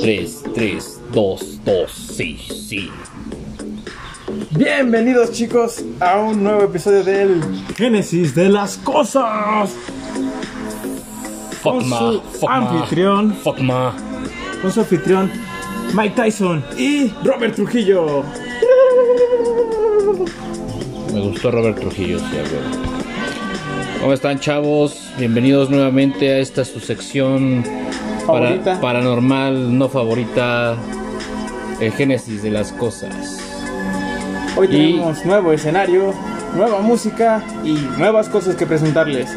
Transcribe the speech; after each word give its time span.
3, 0.00 0.44
3, 0.54 1.00
2, 1.12 1.64
2, 1.64 1.92
sí, 1.92 2.36
sí. 2.36 2.90
Bienvenidos 4.50 5.30
chicos 5.32 5.84
a 6.00 6.18
un 6.18 6.42
nuevo 6.42 6.62
episodio 6.62 7.04
del 7.04 7.40
Génesis 7.76 8.34
de 8.34 8.48
las 8.48 8.76
Cosas. 8.78 9.70
Fuck 11.62 11.74
Con 11.74 11.88
ma, 11.88 11.98
su 11.98 12.20
fuck 12.20 12.50
ma, 12.50 12.56
anfitrión. 12.56 13.34
Fuck 13.34 13.60
ma. 13.60 13.94
Con 14.60 14.72
su 14.72 14.80
anfitrión 14.80 15.30
Mike 15.94 16.14
Tyson 16.16 16.64
y 16.76 17.08
Robert 17.22 17.54
Trujillo. 17.54 18.24
Me 21.12 21.20
gustó 21.20 21.50
Robert 21.52 21.78
Trujillo, 21.78 22.18
sí, 22.18 22.24
a 22.24 22.42
huevo. 22.42 22.93
¿Cómo 24.00 24.12
están, 24.12 24.38
chavos? 24.38 24.96
Bienvenidos 25.18 25.70
nuevamente 25.70 26.30
a 26.30 26.38
esta 26.38 26.64
su 26.64 26.80
sección 26.80 27.64
para- 28.26 28.80
paranormal, 28.80 29.76
no 29.78 29.88
favorita, 29.88 30.76
el 31.80 31.92
génesis 31.92 32.42
de 32.42 32.50
las 32.50 32.72
cosas. 32.72 33.38
Hoy 34.56 34.66
Y- 34.66 34.70
tenemos 34.70 35.24
nuevo 35.24 35.52
escenario, 35.52 36.12
nueva 36.54 36.80
música 36.80 37.42
y 37.64 37.72
nuevas 37.98 38.28
cosas 38.28 38.56
que 38.56 38.66
presentarles. 38.66 39.30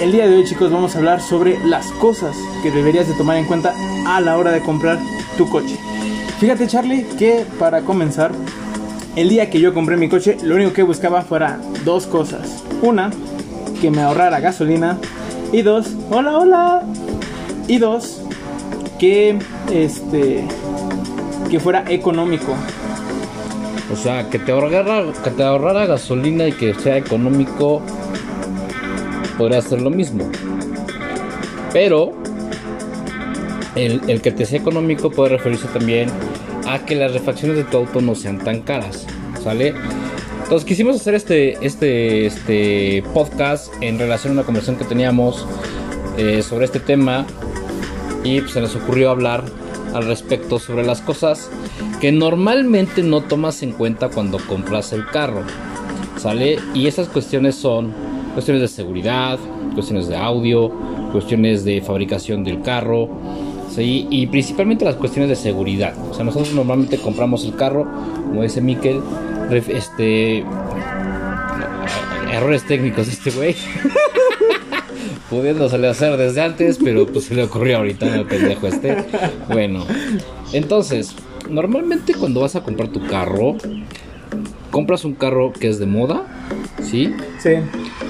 El 0.00 0.12
día 0.12 0.26
de 0.28 0.36
hoy 0.36 0.44
chicos 0.44 0.70
vamos 0.70 0.94
a 0.94 0.98
hablar 0.98 1.20
sobre 1.20 1.58
las 1.66 1.86
cosas 1.92 2.34
que 2.62 2.70
deberías 2.70 3.08
de 3.08 3.14
tomar 3.14 3.36
en 3.36 3.44
cuenta 3.46 3.74
a 4.06 4.20
la 4.20 4.36
hora 4.38 4.52
de 4.52 4.60
comprar 4.62 4.98
tu 5.36 5.48
coche. 5.50 5.76
Fíjate 6.38 6.66
Charlie 6.66 7.04
que 7.18 7.44
para 7.58 7.82
comenzar, 7.82 8.32
el 9.16 9.28
día 9.28 9.50
que 9.50 9.60
yo 9.60 9.74
compré 9.74 9.96
mi 9.96 10.08
coche 10.08 10.38
lo 10.42 10.54
único 10.54 10.72
que 10.72 10.82
buscaba 10.82 11.22
fuera 11.22 11.60
dos 11.84 12.06
cosas. 12.06 12.64
Una, 12.80 13.10
que 13.82 13.90
me 13.90 14.00
ahorrara 14.00 14.38
gasolina. 14.38 14.96
Y 15.50 15.62
dos, 15.62 15.88
hola, 16.08 16.38
hola. 16.38 16.82
Y 17.66 17.78
dos, 17.78 18.22
que 19.00 19.36
este 19.72 20.46
que 21.50 21.58
fuera 21.58 21.84
económico. 21.88 22.54
O 23.92 23.96
sea, 23.96 24.30
que 24.30 24.38
te 24.38 24.52
ahorrara, 24.52 25.02
que 25.24 25.30
te 25.30 25.42
ahorrara 25.42 25.86
gasolina 25.86 26.46
y 26.46 26.52
que 26.52 26.74
sea 26.74 26.96
económico, 26.96 27.82
podría 29.36 29.60
ser 29.60 29.82
lo 29.82 29.90
mismo. 29.90 30.30
Pero 31.72 32.12
el, 33.74 34.00
el 34.06 34.22
que 34.22 34.30
te 34.30 34.46
sea 34.46 34.60
económico 34.60 35.10
puede 35.10 35.30
referirse 35.30 35.66
también 35.68 36.08
a 36.68 36.78
que 36.78 36.94
las 36.94 37.12
refacciones 37.12 37.56
de 37.56 37.64
tu 37.64 37.78
auto 37.78 38.00
no 38.00 38.14
sean 38.14 38.38
tan 38.38 38.60
caras, 38.60 39.06
¿sale? 39.42 39.74
Entonces 40.52 40.68
quisimos 40.68 40.96
hacer 40.96 41.14
este, 41.14 41.64
este, 41.64 42.26
este 42.26 43.02
podcast 43.14 43.72
en 43.80 43.98
relación 43.98 44.32
a 44.32 44.34
una 44.34 44.42
conversación 44.42 44.76
que 44.76 44.84
teníamos 44.84 45.46
eh, 46.18 46.42
sobre 46.42 46.66
este 46.66 46.78
tema 46.78 47.24
y 48.22 48.38
pues, 48.42 48.52
se 48.52 48.60
nos 48.60 48.76
ocurrió 48.76 49.08
hablar 49.08 49.44
al 49.94 50.04
respecto 50.04 50.58
sobre 50.58 50.84
las 50.84 51.00
cosas 51.00 51.50
que 52.02 52.12
normalmente 52.12 53.02
no 53.02 53.22
tomas 53.22 53.62
en 53.62 53.72
cuenta 53.72 54.10
cuando 54.10 54.36
compras 54.46 54.92
el 54.92 55.06
carro. 55.06 55.40
¿Sale? 56.18 56.58
Y 56.74 56.86
esas 56.86 57.08
cuestiones 57.08 57.54
son 57.54 57.90
cuestiones 58.34 58.60
de 58.60 58.68
seguridad, 58.68 59.38
cuestiones 59.72 60.06
de 60.08 60.18
audio, 60.18 60.70
cuestiones 61.12 61.64
de 61.64 61.80
fabricación 61.80 62.44
del 62.44 62.60
carro, 62.60 63.08
¿sí? 63.70 64.06
Y 64.10 64.26
principalmente 64.26 64.84
las 64.84 64.96
cuestiones 64.96 65.30
de 65.30 65.36
seguridad. 65.36 65.94
O 66.10 66.12
sea, 66.12 66.26
nosotros 66.26 66.52
normalmente 66.52 66.98
compramos 66.98 67.46
el 67.46 67.56
carro, 67.56 67.86
como 68.26 68.42
dice 68.42 68.60
Miquel, 68.60 69.00
este... 69.50 70.44
Errores 72.32 72.66
técnicos 72.66 73.06
de 73.06 73.12
este 73.12 73.30
güey. 73.30 73.56
Pudiéndosele 75.30 75.88
hacer 75.88 76.16
desde 76.16 76.42
antes, 76.42 76.78
pero 76.82 77.06
pues 77.06 77.26
se 77.26 77.34
le 77.34 77.44
ocurrió 77.44 77.78
ahorita 77.78 78.06
el 78.14 78.26
pendejo 78.26 78.66
este. 78.66 78.96
Bueno, 79.48 79.86
entonces, 80.52 81.14
normalmente 81.48 82.14
cuando 82.14 82.40
vas 82.40 82.56
a 82.56 82.62
comprar 82.62 82.88
tu 82.88 83.06
carro, 83.06 83.56
compras 84.70 85.04
un 85.04 85.14
carro 85.14 85.52
que 85.52 85.68
es 85.68 85.78
de 85.78 85.86
moda, 85.86 86.24
¿sí? 86.82 87.14
Sí. 87.38 87.50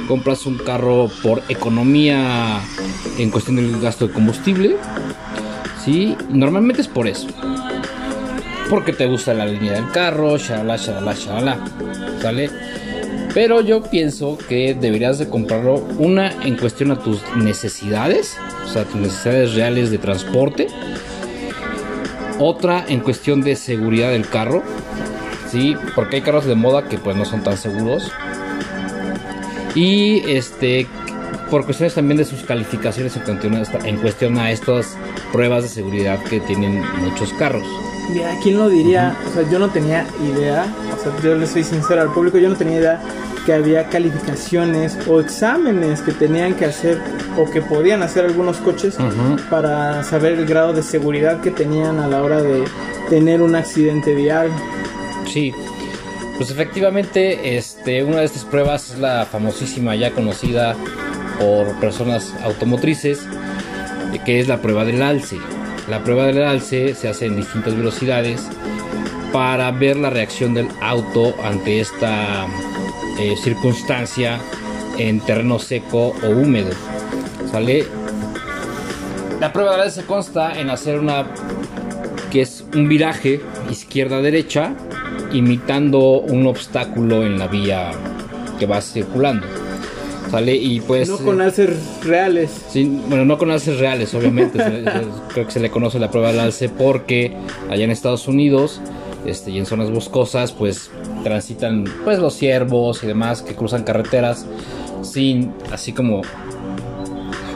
Compras 0.08 0.46
un 0.46 0.58
carro 0.58 1.10
por 1.22 1.42
economía 1.48 2.60
en 3.18 3.30
cuestión 3.30 3.56
del 3.56 3.80
gasto 3.80 4.06
de 4.08 4.14
combustible, 4.14 4.76
¿sí? 5.84 6.16
Normalmente 6.30 6.80
es 6.80 6.88
por 6.88 7.06
eso. 7.06 7.28
Porque 8.72 8.94
te 8.94 9.04
gusta 9.06 9.34
la 9.34 9.44
línea 9.44 9.74
del 9.74 9.90
carro, 9.90 10.38
shalala, 10.38 10.78
shalala, 10.78 11.12
shalala, 11.12 11.58
¿sale? 12.22 12.48
Pero 13.34 13.60
yo 13.60 13.82
pienso 13.82 14.38
que 14.48 14.72
deberías 14.72 15.18
de 15.18 15.28
comprarlo 15.28 15.74
una 15.98 16.32
en 16.42 16.56
cuestión 16.56 16.90
a 16.90 16.98
tus 16.98 17.20
necesidades, 17.36 18.38
o 18.64 18.68
sea, 18.68 18.84
tus 18.84 18.98
necesidades 18.98 19.52
reales 19.52 19.90
de 19.90 19.98
transporte. 19.98 20.68
Otra 22.38 22.82
en 22.88 23.00
cuestión 23.00 23.42
de 23.42 23.56
seguridad 23.56 24.10
del 24.10 24.26
carro, 24.26 24.62
sí, 25.50 25.76
porque 25.94 26.16
hay 26.16 26.22
carros 26.22 26.46
de 26.46 26.54
moda 26.54 26.88
que 26.88 26.96
pues 26.96 27.14
no 27.14 27.26
son 27.26 27.42
tan 27.42 27.58
seguros. 27.58 28.10
Y 29.74 30.22
este 30.30 30.86
por 31.50 31.66
cuestiones 31.66 31.92
también 31.92 32.16
de 32.16 32.24
sus 32.24 32.42
calificaciones 32.44 33.18
en 33.84 33.98
cuestión 33.98 34.38
a, 34.38 34.50
estas 34.50 34.96
pruebas 35.30 35.62
de 35.64 35.68
seguridad 35.68 36.18
que 36.24 36.40
tienen 36.40 36.82
muchos 37.02 37.34
carros. 37.34 37.66
Mira, 38.10 38.36
¿quién 38.42 38.58
lo 38.58 38.68
diría? 38.68 39.16
O 39.28 39.32
sea, 39.32 39.48
yo 39.48 39.58
no 39.58 39.70
tenía 39.70 40.06
idea, 40.22 40.66
o 40.94 41.02
sea, 41.02 41.12
yo 41.22 41.34
le 41.34 41.46
soy 41.46 41.64
sincero 41.64 42.02
al 42.02 42.12
público, 42.12 42.38
yo 42.38 42.48
no 42.48 42.56
tenía 42.56 42.78
idea 42.78 43.00
que 43.46 43.52
había 43.52 43.88
calificaciones 43.88 44.96
o 45.08 45.20
exámenes 45.20 46.00
que 46.00 46.12
tenían 46.12 46.54
que 46.54 46.66
hacer 46.66 47.00
o 47.36 47.50
que 47.50 47.60
podían 47.60 48.02
hacer 48.02 48.24
algunos 48.24 48.58
coches 48.58 48.96
para 49.50 50.04
saber 50.04 50.34
el 50.34 50.46
grado 50.46 50.72
de 50.72 50.82
seguridad 50.82 51.40
que 51.40 51.50
tenían 51.50 51.98
a 51.98 52.08
la 52.08 52.22
hora 52.22 52.42
de 52.42 52.64
tener 53.08 53.42
un 53.42 53.54
accidente 53.54 54.14
vial. 54.14 54.50
Sí, 55.26 55.52
pues 56.36 56.50
efectivamente, 56.50 57.56
este, 57.56 58.04
una 58.04 58.18
de 58.18 58.24
estas 58.24 58.44
pruebas 58.44 58.90
es 58.90 58.98
la 58.98 59.26
famosísima, 59.26 59.94
ya 59.96 60.12
conocida 60.12 60.76
por 61.38 61.78
personas 61.80 62.34
automotrices, 62.42 63.20
que 64.24 64.40
es 64.40 64.48
la 64.48 64.60
prueba 64.60 64.84
del 64.84 65.02
alce. 65.02 65.38
La 65.92 66.02
prueba 66.02 66.24
del 66.24 66.42
alce 66.42 66.94
se 66.94 67.06
hace 67.06 67.26
en 67.26 67.36
distintas 67.36 67.76
velocidades 67.76 68.48
para 69.30 69.70
ver 69.72 69.98
la 69.98 70.08
reacción 70.08 70.54
del 70.54 70.66
auto 70.80 71.34
ante 71.44 71.80
esta 71.80 72.46
eh, 73.20 73.34
circunstancia 73.36 74.40
en 74.96 75.20
terreno 75.20 75.58
seco 75.58 76.14
o 76.24 76.28
húmedo. 76.30 76.70
¿Sale? 77.50 77.84
La 79.38 79.52
prueba 79.52 79.72
del 79.72 79.82
alce 79.82 80.06
consta 80.06 80.58
en 80.58 80.70
hacer 80.70 80.98
una 80.98 81.26
que 82.30 82.40
es 82.40 82.64
un 82.74 82.88
viraje 82.88 83.42
izquierda-derecha 83.70 84.72
imitando 85.30 86.20
un 86.20 86.46
obstáculo 86.46 87.26
en 87.26 87.38
la 87.38 87.48
vía 87.48 87.90
que 88.58 88.64
vas 88.64 88.90
circulando. 88.90 89.61
¿Sale? 90.32 90.56
Y 90.56 90.80
pues... 90.80 91.10
no 91.10 91.18
con 91.18 91.42
alces 91.42 91.76
reales. 92.02 92.50
Sí, 92.70 92.84
bueno, 93.06 93.26
no 93.26 93.36
con 93.36 93.50
alces 93.50 93.78
reales, 93.78 94.14
obviamente. 94.14 94.58
creo 95.34 95.44
que 95.44 95.52
se 95.52 95.60
le 95.60 95.70
conoce 95.70 95.98
la 95.98 96.10
prueba 96.10 96.28
del 96.28 96.40
alce 96.40 96.70
porque 96.70 97.36
allá 97.68 97.84
en 97.84 97.90
Estados 97.90 98.26
Unidos 98.26 98.80
este, 99.26 99.50
y 99.50 99.58
en 99.58 99.66
zonas 99.66 99.90
boscosas, 99.90 100.52
pues 100.52 100.90
transitan 101.22 101.84
pues 102.02 102.18
los 102.18 102.32
ciervos 102.32 103.04
y 103.04 103.06
demás 103.06 103.42
que 103.42 103.54
cruzan 103.54 103.84
carreteras 103.84 104.46
sin, 105.02 105.52
así 105.70 105.92
como, 105.92 106.22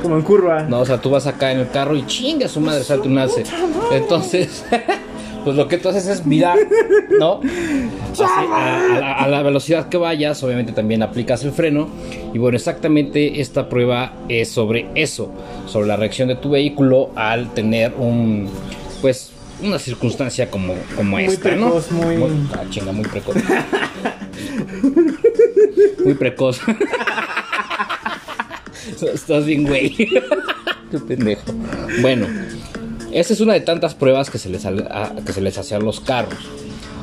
Como 0.02 0.16
en 0.16 0.22
curva. 0.22 0.64
no, 0.64 0.80
o 0.80 0.84
sea, 0.84 1.00
tú 1.00 1.08
vas 1.08 1.26
acá 1.26 1.52
en 1.52 1.60
el 1.60 1.70
carro 1.70 1.96
y 1.96 2.04
chinga 2.06 2.46
su 2.46 2.60
madre, 2.60 2.84
salta 2.84 3.08
un 3.08 3.16
alce. 3.16 3.44
Entonces, 3.90 4.66
pues 5.46 5.56
lo 5.56 5.68
que 5.68 5.78
tú 5.78 5.88
haces 5.90 6.08
es 6.08 6.26
mirar, 6.26 6.58
¿no? 7.20 7.40
Así, 8.12 8.22
a, 8.24 8.96
a 8.96 8.98
la, 8.98 9.12
a 9.12 9.28
la 9.28 9.42
velocidad 9.42 9.88
que 9.88 9.96
vayas, 9.96 10.42
obviamente 10.42 10.72
también 10.72 11.04
aplicas 11.04 11.44
el 11.44 11.52
freno. 11.52 11.88
Y 12.34 12.38
bueno, 12.38 12.56
exactamente 12.56 13.40
esta 13.40 13.68
prueba 13.68 14.12
es 14.28 14.48
sobre 14.50 14.88
eso, 14.96 15.30
sobre 15.66 15.86
la 15.86 15.94
reacción 15.94 16.26
de 16.26 16.34
tu 16.34 16.50
vehículo 16.50 17.10
al 17.14 17.54
tener 17.54 17.94
un, 17.96 18.48
pues, 19.00 19.30
una 19.62 19.78
circunstancia 19.78 20.50
como, 20.50 20.74
como 20.96 21.10
Muy 21.12 21.26
esta, 21.26 21.50
precoz, 21.50 21.92
¿no? 21.92 21.98
muy- 21.98 22.16
ah, 22.52 22.64
chinga, 22.68 22.90
muy 22.90 23.04
precoz. 23.06 23.36
muy 26.04 26.14
precoz. 26.14 26.58
Estás 29.14 29.46
bien, 29.46 29.64
güey. 29.64 29.94
Qué 30.90 30.98
pendejo. 31.06 31.52
Bueno, 32.00 32.26
esta 33.20 33.32
es 33.32 33.40
una 33.40 33.54
de 33.54 33.60
tantas 33.60 33.94
pruebas 33.94 34.30
que 34.30 34.38
se 34.38 34.48
les, 34.48 34.64
a- 34.66 35.12
que 35.24 35.32
se 35.32 35.40
les 35.40 35.56
hace 35.58 35.74
a 35.74 35.78
los 35.78 36.00
carros. 36.00 36.38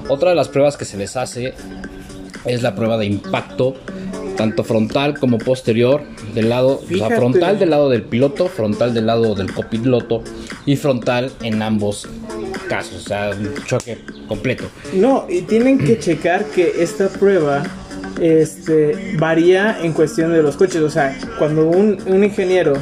Otra 0.10 0.30
de 0.32 0.36
las 0.36 0.50
pruebas 0.50 0.78
que 0.78 0.86
se 0.86 0.98
les 0.98 1.16
hace 1.16 1.54
es 2.46 2.62
la 2.62 2.76
prueba 2.76 2.98
de 2.98 3.06
impacto, 3.06 3.76
tanto 4.36 4.64
frontal 4.64 5.18
como 5.18 5.38
posterior, 5.38 6.02
del 6.34 6.50
lado, 6.50 6.76
o 6.76 6.80
sea, 6.80 6.88
Fíjate. 6.88 7.16
frontal 7.16 7.60
del 7.60 7.70
lado 7.70 7.90
del 7.90 8.04
piloto, 8.04 8.48
frontal 8.48 8.94
del 8.94 9.06
lado 9.06 9.34
del 9.36 9.54
copiloto 9.54 10.24
y 10.66 10.76
frontal 10.76 11.32
en 11.42 11.62
ambos 11.62 12.08
casos, 12.68 13.06
o 13.06 13.08
sea, 13.08 13.32
un 13.38 13.54
choque 13.66 14.00
completo. 14.28 14.66
No, 14.94 15.26
y 15.30 15.42
tienen 15.44 15.78
que 15.78 16.00
checar 16.00 16.46
que 16.46 16.74
esta 16.84 17.08
prueba 17.10 17.64
este, 18.22 19.16
varía 19.18 19.80
en 19.82 19.94
cuestión 19.94 20.34
de 20.34 20.42
los 20.44 20.56
coches. 20.56 20.82
O 20.82 20.90
sea, 20.90 21.18
cuando 21.38 21.68
un, 21.68 21.98
un 22.06 22.24
ingeniero 22.24 22.74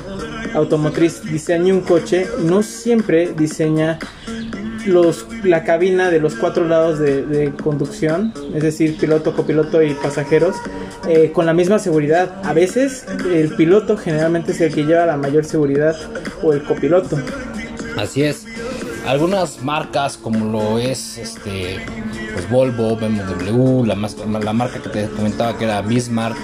automotriz 0.53 1.23
diseñe 1.23 1.71
un 1.71 1.81
coche, 1.81 2.27
no 2.39 2.63
siempre 2.63 3.33
diseña 3.33 3.99
los, 4.85 5.27
la 5.43 5.63
cabina 5.63 6.09
de 6.09 6.19
los 6.19 6.35
cuatro 6.35 6.65
lados 6.65 6.99
de, 6.99 7.53
conducción, 7.63 8.33
es 8.53 8.63
decir, 8.63 8.97
piloto, 8.97 9.35
copiloto 9.35 9.81
y 9.81 9.93
pasajeros, 9.93 10.55
eh, 11.07 11.31
con 11.33 11.45
la 11.45 11.53
misma 11.53 11.79
seguridad. 11.79 12.41
A 12.43 12.53
veces 12.53 13.05
el 13.31 13.55
piloto 13.55 13.97
generalmente 13.97 14.51
es 14.51 14.61
el 14.61 14.73
que 14.73 14.83
lleva 14.83 15.05
la 15.05 15.17
mayor 15.17 15.45
seguridad 15.45 15.95
o 16.41 16.53
el 16.53 16.63
copiloto. 16.63 17.17
Así 17.97 18.23
es. 18.23 18.45
Algunas 19.05 19.63
marcas 19.63 20.15
como 20.17 20.45
lo 20.51 20.77
es 20.77 21.17
este 21.17 21.79
pues 22.33 22.49
Volvo, 22.49 22.95
BMW, 22.95 23.83
la, 23.85 23.95
la 24.39 24.53
marca 24.53 24.79
que 24.79 24.89
te 24.89 25.07
comentaba 25.07 25.57
que 25.57 25.65
era 25.65 25.81
Bismarck, 25.81 26.37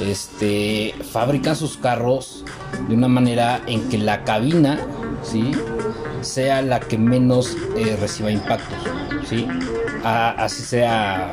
este 0.00 0.94
fabrican 1.10 1.56
sus 1.56 1.78
carros 1.78 2.44
de 2.88 2.94
una 2.94 3.08
manera 3.08 3.60
en 3.66 3.88
que 3.88 3.98
la 3.98 4.24
cabina, 4.24 4.78
¿sí? 5.22 5.52
sea 6.20 6.62
la 6.62 6.80
que 6.80 6.98
menos 6.98 7.56
eh, 7.76 7.96
reciba 8.00 8.30
impactos, 8.30 8.78
¿sí? 9.28 9.46
así 10.04 10.62
sea 10.62 11.32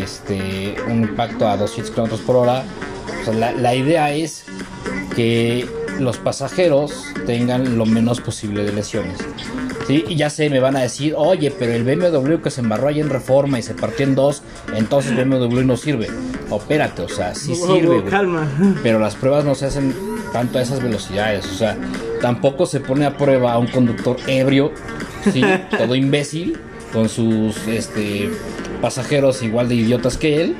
este, 0.00 0.76
un 0.88 1.02
impacto 1.02 1.48
a 1.48 1.56
200 1.56 1.90
km 1.94 2.20
por 2.20 2.36
hora. 2.36 2.64
la, 3.34 3.74
idea 3.74 4.12
es 4.12 4.44
que 5.16 5.66
los 5.98 6.18
pasajeros 6.18 7.06
tengan 7.26 7.76
lo 7.76 7.86
menos 7.86 8.20
posible 8.20 8.64
de 8.64 8.72
lesiones. 8.72 9.18
¿sí? 9.88 10.04
Y 10.08 10.14
ya 10.14 10.30
sé, 10.30 10.50
me 10.50 10.60
van 10.60 10.76
a 10.76 10.80
decir, 10.80 11.14
oye, 11.16 11.50
pero 11.50 11.72
el 11.72 11.82
BMW 11.82 12.36
que 12.36 12.50
se 12.50 12.60
embarró 12.60 12.88
ahí 12.88 13.00
en 13.00 13.10
reforma 13.10 13.58
y 13.58 13.62
se 13.62 13.74
partió 13.74 14.06
en 14.06 14.14
dos, 14.14 14.42
entonces 14.76 15.16
BMW 15.16 15.62
no 15.62 15.76
sirve. 15.76 16.08
Opérate, 16.48 17.02
o 17.02 17.08
sea, 17.08 17.34
sí 17.34 17.54
sirve. 17.56 18.04
calma. 18.04 18.46
Pero 18.82 19.00
las 19.00 19.16
pruebas 19.16 19.44
no 19.44 19.54
se 19.54 19.66
hacen 19.66 19.94
tanto 20.32 20.58
a 20.58 20.62
esas 20.62 20.82
velocidades. 20.82 21.46
O 21.46 21.54
sea, 21.54 21.76
tampoco 22.20 22.66
se 22.66 22.80
pone 22.80 23.06
a 23.06 23.16
prueba 23.16 23.52
a 23.52 23.58
un 23.58 23.66
conductor 23.66 24.16
ebrio, 24.26 24.72
¿sí? 25.32 25.42
todo 25.78 25.94
imbécil, 25.94 26.58
con 26.92 27.08
sus 27.08 27.56
este, 27.66 28.30
pasajeros 28.80 29.42
igual 29.42 29.68
de 29.68 29.76
idiotas 29.76 30.16
que 30.16 30.42
él, 30.42 30.56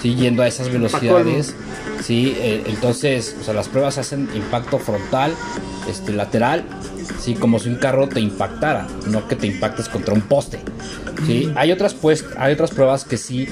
¿sí? 0.00 0.14
yendo 0.14 0.42
a 0.42 0.48
esas 0.48 0.70
velocidades. 0.70 1.54
¿sí? 2.02 2.34
Eh, 2.38 2.64
entonces, 2.66 3.36
o 3.40 3.44
sea, 3.44 3.54
las 3.54 3.68
pruebas 3.68 3.98
hacen 3.98 4.28
impacto 4.34 4.78
frontal, 4.78 5.32
este, 5.88 6.12
lateral, 6.12 6.64
¿sí? 7.20 7.34
como 7.34 7.58
si 7.58 7.68
un 7.68 7.76
carro 7.76 8.08
te 8.08 8.20
impactara, 8.20 8.86
no 9.06 9.26
que 9.28 9.36
te 9.36 9.46
impactes 9.46 9.88
contra 9.88 10.14
un 10.14 10.22
poste. 10.22 10.60
¿sí? 11.26 11.50
Hay, 11.54 11.72
otras, 11.72 11.94
pues, 11.94 12.24
hay 12.36 12.52
otras 12.54 12.70
pruebas 12.70 13.04
que 13.04 13.16
sí 13.16 13.48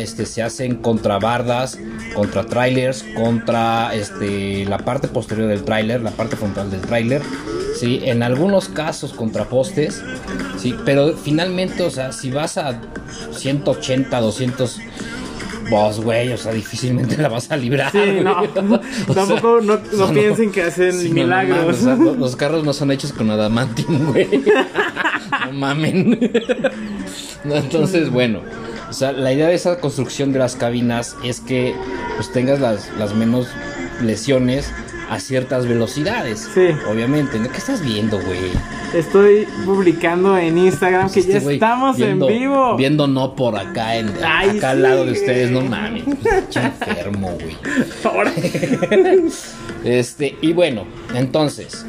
este, 0.00 0.26
se 0.26 0.42
hacen 0.42 0.76
contra 0.76 1.18
bardas, 1.18 1.78
contra 2.14 2.44
trailers, 2.44 3.04
contra 3.14 3.94
este, 3.94 4.64
la 4.64 4.78
parte 4.78 5.08
posterior 5.08 5.48
del 5.48 5.64
trailer, 5.64 6.02
la 6.02 6.10
parte 6.10 6.36
frontal 6.36 6.70
del 6.70 6.80
trailer, 6.80 7.22
¿sí? 7.78 8.00
en 8.04 8.22
algunos 8.22 8.68
casos 8.68 9.12
contra 9.12 9.44
postes, 9.44 10.02
¿sí? 10.58 10.74
pero 10.84 11.16
finalmente, 11.16 11.82
o 11.82 11.90
sea, 11.90 12.12
si 12.12 12.30
vas 12.30 12.58
a 12.58 12.80
180, 13.32 14.20
200 14.20 14.80
vos, 15.70 16.00
güey, 16.02 16.32
o 16.32 16.36
sea, 16.36 16.52
difícilmente 16.52 17.16
la 17.16 17.28
vas 17.28 17.50
a 17.50 17.56
librar. 17.56 17.92
Sí, 17.92 18.20
no, 18.22 18.42
tampoco 19.14 19.60
no, 19.60 19.80
piensen 20.12 20.50
que 20.50 20.62
hacen 20.62 21.12
milagros. 21.12 21.82
los, 22.18 22.36
carros 22.36 22.64
no 22.64 22.72
son 22.72 22.90
hechos 22.90 23.12
con 23.12 23.30
adamantium, 23.30 24.12
güey. 24.12 24.28
no 25.46 25.52
mamen. 25.52 26.18
entonces, 27.44 28.10
bueno. 28.10 28.40
O 28.88 28.92
sea, 28.92 29.12
la 29.12 29.32
idea 29.32 29.48
de 29.48 29.54
esa 29.54 29.78
construcción 29.80 30.32
de 30.32 30.38
las 30.38 30.56
cabinas 30.56 31.16
es 31.24 31.40
que 31.40 31.74
pues 32.16 32.32
tengas 32.32 32.60
las, 32.60 32.90
las 32.98 33.14
menos 33.14 33.48
lesiones 34.02 34.72
a 35.10 35.18
ciertas 35.20 35.66
velocidades. 35.66 36.48
Sí. 36.54 36.68
Obviamente. 36.90 37.38
¿Qué 37.38 37.58
estás 37.58 37.82
viendo, 37.82 38.20
güey? 38.20 38.50
Estoy 38.94 39.46
publicando 39.64 40.36
en 40.38 40.58
Instagram 40.58 41.10
que 41.10 41.22
ya 41.22 41.38
estamos 41.38 41.98
en 42.00 42.20
vivo. 42.20 42.76
Viendo 42.76 43.06
no 43.06 43.34
por 43.34 43.56
acá, 43.56 43.96
en, 43.96 44.08
acá 44.08 44.70
al 44.70 44.82
lado 44.82 45.04
de 45.04 45.12
ustedes, 45.12 45.50
no 45.50 45.62
mames. 45.62 46.04
enfermo, 46.54 47.36
güey. 47.40 47.56
Este, 49.84 50.36
y 50.40 50.52
bueno, 50.52 50.84
entonces, 51.14 51.86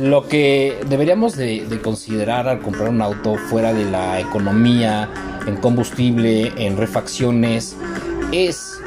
lo 0.00 0.28
que 0.28 0.78
deberíamos 0.88 1.36
de, 1.36 1.66
de 1.66 1.80
considerar 1.80 2.48
al 2.48 2.60
comprar 2.60 2.88
un 2.88 3.02
auto 3.02 3.36
fuera 3.36 3.72
de 3.72 3.84
la 3.84 4.20
economía, 4.20 5.08
en 5.46 5.56
combustible, 5.56 6.52
en 6.56 6.76
refacciones, 6.76 7.76
es 8.32 8.80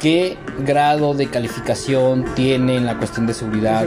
qué 0.00 0.36
grado 0.64 1.14
de 1.14 1.26
calificación 1.26 2.24
tiene 2.34 2.76
en 2.76 2.86
la 2.86 2.96
cuestión 2.98 3.26
de 3.26 3.34
seguridad, 3.34 3.86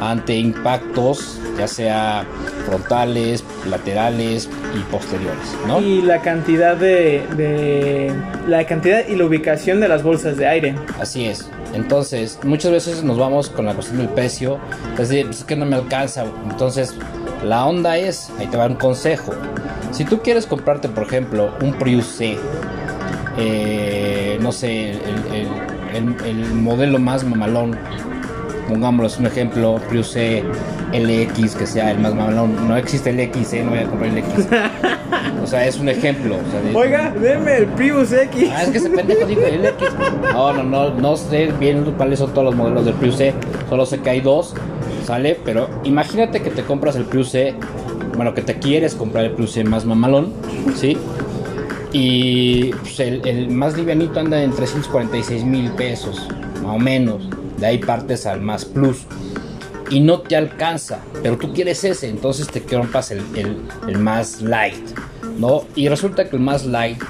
ante 0.00 0.34
impactos, 0.36 1.40
ya 1.58 1.68
sea 1.68 2.24
frontales, 2.66 3.44
laterales 3.68 4.48
y 4.74 4.80
posteriores, 4.90 5.56
¿no? 5.66 5.80
Y 5.80 6.02
la 6.02 6.20
cantidad 6.20 6.76
de, 6.76 8.12
la 8.48 8.66
cantidad 8.66 9.06
y 9.06 9.16
la 9.16 9.24
ubicación 9.24 9.80
de 9.80 9.88
las 9.88 10.02
bolsas 10.02 10.36
de 10.36 10.46
aire. 10.46 10.74
Así 11.00 11.26
es. 11.26 11.48
Entonces, 11.74 12.38
muchas 12.42 12.70
veces 12.70 13.02
nos 13.02 13.18
vamos 13.18 13.48
con 13.48 13.66
la 13.66 13.74
cuestión 13.74 13.98
del 13.98 14.08
precio, 14.08 14.58
es 14.92 15.08
decir, 15.08 15.26
pues 15.26 15.38
es 15.38 15.44
que 15.44 15.56
no 15.56 15.64
me 15.64 15.76
alcanza. 15.76 16.24
Entonces, 16.50 16.94
la 17.44 17.66
onda 17.66 17.96
es, 17.96 18.30
ahí 18.38 18.46
te 18.46 18.56
va 18.56 18.66
un 18.66 18.76
consejo. 18.76 19.32
Si 19.90 20.04
tú 20.04 20.20
quieres 20.20 20.46
comprarte, 20.46 20.88
por 20.88 21.04
ejemplo, 21.04 21.52
un 21.60 21.72
Prius 21.74 22.06
C, 22.06 22.38
eh, 23.38 24.38
no 24.40 24.52
sé, 24.52 24.92
el, 25.94 26.54
modelo 26.54 26.98
más 26.98 27.24
mamalón, 27.24 27.78
pongámoslo 28.72 29.20
un 29.20 29.26
ejemplo, 29.26 29.80
Prius 29.88 30.12
C, 30.12 30.42
LX, 30.92 31.54
que 31.54 31.66
sea 31.66 31.90
el 31.90 31.98
más 31.98 32.14
mamalón. 32.14 32.68
No 32.68 32.76
existe 32.76 33.10
el 33.10 33.20
X, 33.20 33.52
¿eh? 33.52 33.62
no 33.62 33.70
voy 33.70 33.80
a 33.80 33.84
comprar 33.84 34.10
el 34.10 34.18
X. 34.18 34.48
O 35.42 35.46
sea, 35.46 35.66
es 35.66 35.78
un 35.78 35.88
ejemplo. 35.88 36.36
Oiga, 36.74 37.10
deme 37.10 37.58
el 37.58 37.66
Prius 37.66 38.12
X. 38.12 38.48
Ah, 38.54 38.62
es 38.62 38.70
que 38.70 38.78
ese 38.78 38.90
pendejo 38.90 39.26
dijo 39.26 39.42
el 39.42 39.64
X. 39.64 39.88
No, 40.32 40.52
no, 40.52 40.62
no, 40.62 40.90
no 40.90 41.16
sé 41.16 41.52
bien 41.58 41.84
cuáles 41.96 42.20
son 42.20 42.30
todos 42.32 42.44
los 42.44 42.54
modelos 42.54 42.84
del 42.84 42.94
Prius 42.94 43.16
C. 43.16 43.34
Solo 43.68 43.84
sé 43.86 43.98
que 43.98 44.10
hay 44.10 44.20
dos, 44.20 44.54
¿sale? 45.04 45.38
Pero 45.44 45.68
imagínate 45.84 46.42
que 46.42 46.50
te 46.50 46.62
compras 46.62 46.96
el 46.96 47.04
Prius 47.04 47.30
C 47.30 47.54
bueno, 48.16 48.34
que 48.34 48.42
te 48.42 48.58
quieres 48.58 48.94
comprar 48.94 49.24
el 49.24 49.32
Plus 49.32 49.56
más 49.64 49.84
mamalón, 49.84 50.32
¿sí? 50.76 50.96
Y 51.92 52.70
pues, 52.70 53.00
el, 53.00 53.50
más 53.50 53.76
livianito 53.76 54.20
anda 54.20 54.42
en 54.42 54.52
346 54.52 55.44
mil 55.44 55.70
pesos, 55.72 56.28
más 56.62 56.76
o 56.76 56.78
menos. 56.78 57.28
De 57.62 57.68
ahí 57.68 57.78
partes 57.78 58.26
al 58.26 58.40
más 58.40 58.64
Plus. 58.64 59.06
Y 59.88 60.00
no 60.00 60.20
te 60.20 60.34
alcanza, 60.34 60.98
pero 61.22 61.38
tú 61.38 61.52
quieres 61.52 61.84
ese, 61.84 62.08
entonces 62.08 62.48
te 62.48 62.60
compras 62.60 63.12
el, 63.12 63.22
el 63.86 63.98
más 63.98 64.42
light, 64.42 64.98
¿no? 65.38 65.64
Y 65.76 65.88
resulta 65.88 66.28
que 66.28 66.34
el 66.34 66.42
más 66.42 66.64
light 66.66 67.00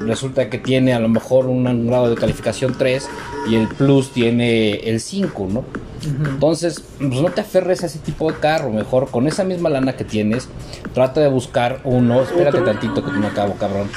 resulta 0.00 0.50
que 0.50 0.58
tiene 0.58 0.92
a 0.92 1.00
lo 1.00 1.08
mejor 1.08 1.46
un 1.46 1.86
grado 1.86 2.10
de 2.10 2.16
calificación 2.16 2.74
3 2.76 3.08
y 3.48 3.56
el 3.56 3.68
Plus 3.68 4.12
tiene 4.12 4.74
el 4.88 5.00
5, 5.00 5.48
¿no? 5.50 5.64
Entonces, 6.04 6.82
pues 6.98 7.20
no 7.20 7.30
te 7.30 7.42
aferres 7.42 7.82
a 7.82 7.86
ese 7.86 7.98
tipo 8.00 8.30
de 8.30 8.38
carro, 8.38 8.70
mejor 8.70 9.10
con 9.10 9.28
esa 9.28 9.44
misma 9.44 9.68
lana 9.68 9.94
que 9.96 10.04
tienes, 10.04 10.48
trata 10.94 11.20
de 11.20 11.28
buscar 11.28 11.80
uno, 11.84 12.22
espérate 12.22 12.60
tantito 12.60 13.04
que 13.04 13.10
tú 13.10 13.20
no 13.20 13.28
acabo, 13.28 13.54
cabrón. 13.54 13.88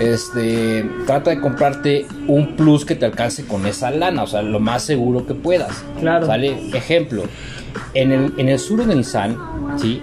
Este, 0.00 0.84
trata 1.06 1.30
de 1.30 1.40
comprarte 1.40 2.06
un 2.28 2.56
plus 2.56 2.84
que 2.84 2.94
te 2.94 3.06
alcance 3.06 3.46
con 3.46 3.66
esa 3.66 3.90
lana, 3.90 4.22
o 4.22 4.26
sea, 4.26 4.42
lo 4.42 4.60
más 4.60 4.82
seguro 4.82 5.26
que 5.26 5.34
puedas. 5.34 5.82
Claro. 6.00 6.26
¿Sale? 6.26 6.70
Ejemplo, 6.74 7.22
en 7.94 8.12
el, 8.12 8.34
en 8.36 8.48
el 8.48 8.58
sur 8.58 8.84
de 8.84 8.94
Nissan, 8.94 9.38
¿sí? 9.78 10.02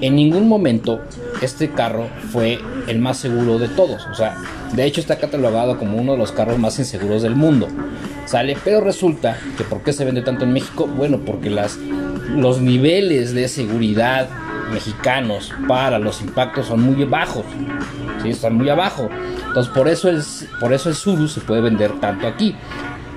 En 0.00 0.16
ningún 0.16 0.48
momento 0.48 1.00
este 1.40 1.70
carro 1.70 2.08
fue 2.32 2.58
el 2.88 2.98
más 2.98 3.18
seguro 3.18 3.58
de 3.58 3.68
todos. 3.68 4.06
O 4.06 4.14
sea, 4.14 4.36
de 4.72 4.84
hecho 4.84 5.00
está 5.00 5.18
catalogado 5.18 5.78
como 5.78 5.98
uno 5.98 6.12
de 6.12 6.18
los 6.18 6.32
carros 6.32 6.58
más 6.58 6.78
inseguros 6.78 7.22
del 7.22 7.36
mundo. 7.36 7.68
¿Sale? 8.26 8.56
Pero 8.64 8.80
resulta 8.80 9.38
que 9.56 9.64
¿por 9.64 9.82
qué 9.82 9.92
se 9.92 10.04
vende 10.04 10.22
tanto 10.22 10.44
en 10.44 10.52
México? 10.52 10.86
Bueno, 10.86 11.20
porque 11.24 11.50
las, 11.50 11.76
los 12.34 12.60
niveles 12.60 13.34
de 13.34 13.48
seguridad 13.48 14.28
mexicanos 14.72 15.52
para 15.68 15.98
los 15.98 16.20
impactos 16.22 16.66
son 16.66 16.80
muy 16.80 17.04
bajos. 17.04 17.44
¿sí? 18.22 18.30
Están 18.30 18.56
muy 18.56 18.68
abajo. 18.68 19.08
Entonces 19.46 19.72
por 19.72 19.88
eso, 19.88 20.08
el, 20.08 20.22
por 20.58 20.72
eso 20.72 20.88
el 20.88 20.94
Subaru 20.94 21.28
se 21.28 21.40
puede 21.40 21.60
vender 21.60 22.00
tanto 22.00 22.26
aquí. 22.26 22.56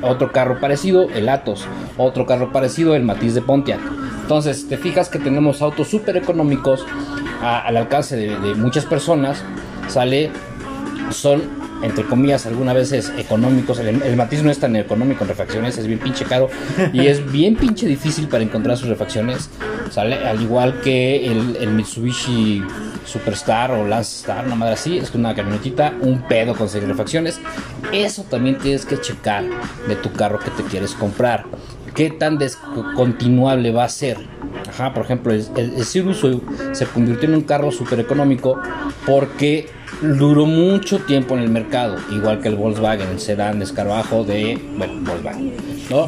Otro 0.01 0.31
carro 0.31 0.59
parecido, 0.59 1.09
el 1.09 1.29
Atos. 1.29 1.65
Otro 1.97 2.25
carro 2.25 2.51
parecido, 2.51 2.95
el 2.95 3.03
Matiz 3.03 3.33
de 3.33 3.41
Pontiac. 3.41 3.79
Entonces, 4.27 4.67
te 4.67 4.77
fijas 4.77 5.07
que 5.07 5.19
tenemos 5.19 5.61
autos 5.61 5.87
súper 5.87 6.17
económicos 6.17 6.85
al 7.41 7.77
alcance 7.77 8.17
de, 8.17 8.55
muchas 8.55 8.85
personas, 8.85 9.41
sale, 9.87 10.31
son 11.11 11.43
entre 11.81 12.05
comillas, 12.05 12.45
algunas 12.45 12.75
veces 12.75 13.11
económicos. 13.17 13.79
El, 13.79 14.15
matiz 14.15 14.43
no 14.43 14.51
es 14.51 14.59
tan 14.59 14.75
económico 14.75 15.23
en 15.23 15.29
refacciones, 15.29 15.77
es 15.77 15.87
bien 15.87 15.99
pinche 15.99 16.25
caro 16.25 16.49
y 16.93 17.07
es 17.07 17.31
bien 17.31 17.55
pinche 17.55 17.87
difícil 17.87 18.27
para 18.27 18.43
encontrar 18.43 18.77
sus 18.77 18.89
refacciones. 18.89 19.49
Sale 19.89 20.15
al 20.27 20.41
igual 20.41 20.81
que 20.81 21.25
el, 21.27 21.69
Mitsubishi 21.71 22.63
Superstar 23.05 23.71
o 23.71 23.87
Landstar, 23.87 24.45
una 24.45 24.55
madre 24.55 24.73
así, 24.73 24.97
es 24.97 25.13
una 25.13 25.33
camionetita, 25.33 25.93
un 26.01 26.27
pedo 26.27 26.55
conseguir 26.55 26.87
refacciones. 26.87 27.39
Eso 27.93 28.23
también 28.23 28.57
tienes 28.57 28.85
que 28.85 28.99
checar 28.99 29.45
de 29.87 29.95
tu 29.95 30.11
carro 30.11 30.39
que 30.39 30.51
te 30.51 30.63
quieres 30.63 30.93
comprar. 30.93 31.45
qué 31.95 32.09
tan 32.11 32.37
descontinuable 32.37 33.71
va 33.71 33.85
a 33.85 33.89
ser. 33.89 34.36
Ajá, 34.67 34.93
por 34.93 35.05
ejemplo, 35.05 35.33
el, 35.33 35.45
el, 35.55 35.73
el 35.75 35.85
Cirrus 35.85 36.25
se 36.73 36.85
convirtió 36.87 37.29
en 37.29 37.35
un 37.35 37.41
carro 37.41 37.71
súper 37.71 37.99
económico 37.99 38.59
porque 39.05 39.69
duró 40.01 40.45
mucho 40.45 40.99
tiempo 40.99 41.35
en 41.35 41.43
el 41.43 41.49
mercado, 41.49 41.97
igual 42.11 42.39
que 42.39 42.49
el 42.49 42.55
Volkswagen, 42.55 43.07
el 43.07 43.19
sedán 43.19 43.59
de 43.59 43.65
escarabajo 43.65 44.23
de, 44.23 44.59
bueno, 44.77 44.93
Volkswagen, 45.01 45.53
¿no? 45.89 46.07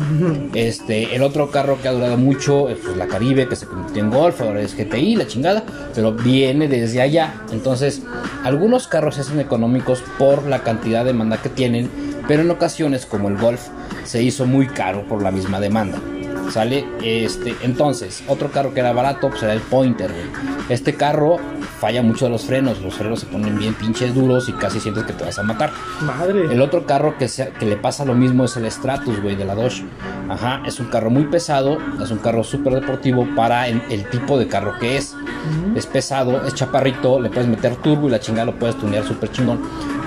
Este, 0.54 1.16
el 1.16 1.24
otro 1.24 1.50
carro 1.50 1.82
que 1.82 1.88
ha 1.88 1.92
durado 1.92 2.18
mucho 2.18 2.70
es 2.70 2.78
pues, 2.78 2.98
la 2.98 3.08
Caribe, 3.08 3.48
que 3.48 3.56
se 3.56 3.66
convirtió 3.66 4.04
en 4.04 4.12
Golf, 4.12 4.42
ahora 4.42 4.62
es 4.62 4.75
GTI, 4.75 5.16
la 5.16 5.28
chingada, 5.28 5.63
pero 5.96 6.12
viene 6.13 6.68
desde 6.68 7.01
allá. 7.01 7.42
Entonces, 7.51 8.04
algunos 8.44 8.88
carros 8.88 9.16
se 9.16 9.22
hacen 9.22 9.39
económicos 9.39 10.04
por 10.18 10.46
la 10.46 10.60
cantidad 10.60 11.04
de 11.04 11.12
demanda 11.12 11.42
que 11.42 11.50
tienen, 11.50 11.89
pero 12.28 12.44
en 12.44 12.51
ocasiones, 12.51 13.06
como 13.06 13.30
el 13.30 13.38
Golf, 13.38 13.70
se 14.04 14.22
hizo 14.22 14.46
muy 14.46 14.68
caro 14.68 15.06
por 15.08 15.24
la 15.24 15.32
misma 15.32 15.60
demanda. 15.60 16.00
¿Sale? 16.51 16.86
Este, 17.03 17.56
entonces, 17.62 18.24
otro 18.27 18.51
carro 18.51 18.74
que 18.74 18.79
era 18.79 18.91
barato, 18.91 19.29
pues 19.29 19.44
era 19.44 19.53
el 19.53 19.62
Pointer, 19.62 20.12
güey. 20.12 20.25
Este 20.70 20.96
carro 20.96 21.38
falla 21.79 22.01
mucho 22.01 22.25
de 22.25 22.32
los 22.32 22.44
frenos, 22.44 22.82
los 22.82 22.96
frenos 22.96 23.22
se 23.22 23.25
ponen 23.27 23.58
bien 23.58 23.74
pinches 23.74 24.13
duros 24.13 24.50
y 24.50 24.53
casi 24.53 24.79
sientes 24.79 25.03
que 25.03 25.13
te 25.13 25.24
vas 25.24 25.38
a 25.39 25.44
matar. 25.44 25.72
Madre. 26.01 26.51
El 26.51 26.62
otro 26.62 26.86
carro 26.86 27.18
que, 27.18 27.27
se, 27.27 27.50
que 27.60 27.65
le 27.65 27.77
pasa 27.77 28.03
lo 28.06 28.15
mismo 28.15 28.46
es 28.46 28.58
el 28.58 28.70
Stratus, 28.70 29.22
güey, 29.22 29.36
de 29.36 29.46
la 29.46 29.56
Dodge. 29.56 29.84
Ajá, 30.27 30.62
es 30.65 30.79
un 30.79 30.88
carro 30.88 31.10
muy 31.10 31.25
pesado, 31.25 31.77
es 32.01 32.12
un 32.12 32.20
carro 32.20 32.44
súper 32.44 32.74
deportivo 32.74 33.27
para 33.36 33.68
el, 33.68 33.82
el, 33.89 34.10
tipo 34.10 34.38
de 34.38 34.48
carro 34.48 34.77
que 34.79 34.98
es. 34.98 35.13
Uh 35.13 35.74
-huh. 35.74 35.77
Es 35.77 35.86
pesado, 35.86 36.46
es 36.46 36.53
chaparrito, 36.53 37.20
le 37.20 37.29
puedes 37.29 37.48
meter 37.48 37.75
turbo 37.77 38.08
y 38.08 38.12
la 38.12 38.20
chingada 38.20 38.46
lo 38.46 38.60
puedes 38.60 38.77
tunear 38.77 39.06
súper 39.06 39.32
chingón, 39.32 39.60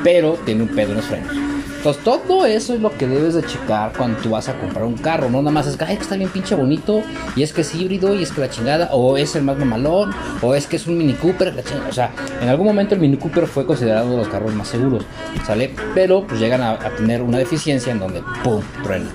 pero 0.04 0.38
tiene 0.44 0.62
un 0.62 0.68
pedo 0.68 0.90
en 0.90 0.96
los 0.96 1.06
frenos. 1.06 1.51
Entonces, 1.82 2.04
todo 2.04 2.46
eso 2.46 2.74
es 2.74 2.80
lo 2.80 2.96
que 2.96 3.08
debes 3.08 3.34
de 3.34 3.42
checar 3.42 3.92
cuando 3.96 4.16
tú 4.20 4.30
vas 4.30 4.48
a 4.48 4.56
comprar 4.56 4.84
un 4.84 4.94
carro. 4.94 5.28
No 5.28 5.42
nada 5.42 5.50
más 5.50 5.66
es 5.66 5.76
que, 5.76 5.82
ay, 5.82 5.96
que 5.96 6.04
está 6.04 6.14
bien 6.14 6.30
pinche 6.30 6.54
bonito, 6.54 7.02
y 7.34 7.42
es 7.42 7.52
que 7.52 7.62
es 7.62 7.74
híbrido, 7.74 8.14
y 8.14 8.22
es 8.22 8.30
que 8.30 8.40
la 8.40 8.48
chingada, 8.48 8.90
o 8.92 9.16
es 9.16 9.34
el 9.34 9.42
más 9.42 9.58
mamalón, 9.58 10.12
o 10.42 10.54
es 10.54 10.68
que 10.68 10.76
es 10.76 10.86
un 10.86 10.96
Mini 10.96 11.14
Cooper, 11.14 11.52
la 11.52 11.64
chingada. 11.64 11.88
O 11.88 11.92
sea, 11.92 12.12
en 12.40 12.48
algún 12.48 12.68
momento 12.68 12.94
el 12.94 13.00
Mini 13.00 13.16
Cooper 13.16 13.48
fue 13.48 13.66
considerado 13.66 14.06
uno 14.06 14.18
de 14.18 14.22
los 14.22 14.28
carros 14.28 14.54
más 14.54 14.68
seguros, 14.68 15.04
¿sale? 15.44 15.74
Pero 15.92 16.24
pues 16.24 16.38
llegan 16.38 16.60
a, 16.60 16.70
a 16.70 16.90
tener 16.96 17.20
una 17.20 17.38
deficiencia 17.38 17.90
en 17.90 17.98
donde, 17.98 18.22
¡pum!, 18.44 18.62
truena. 18.84 19.10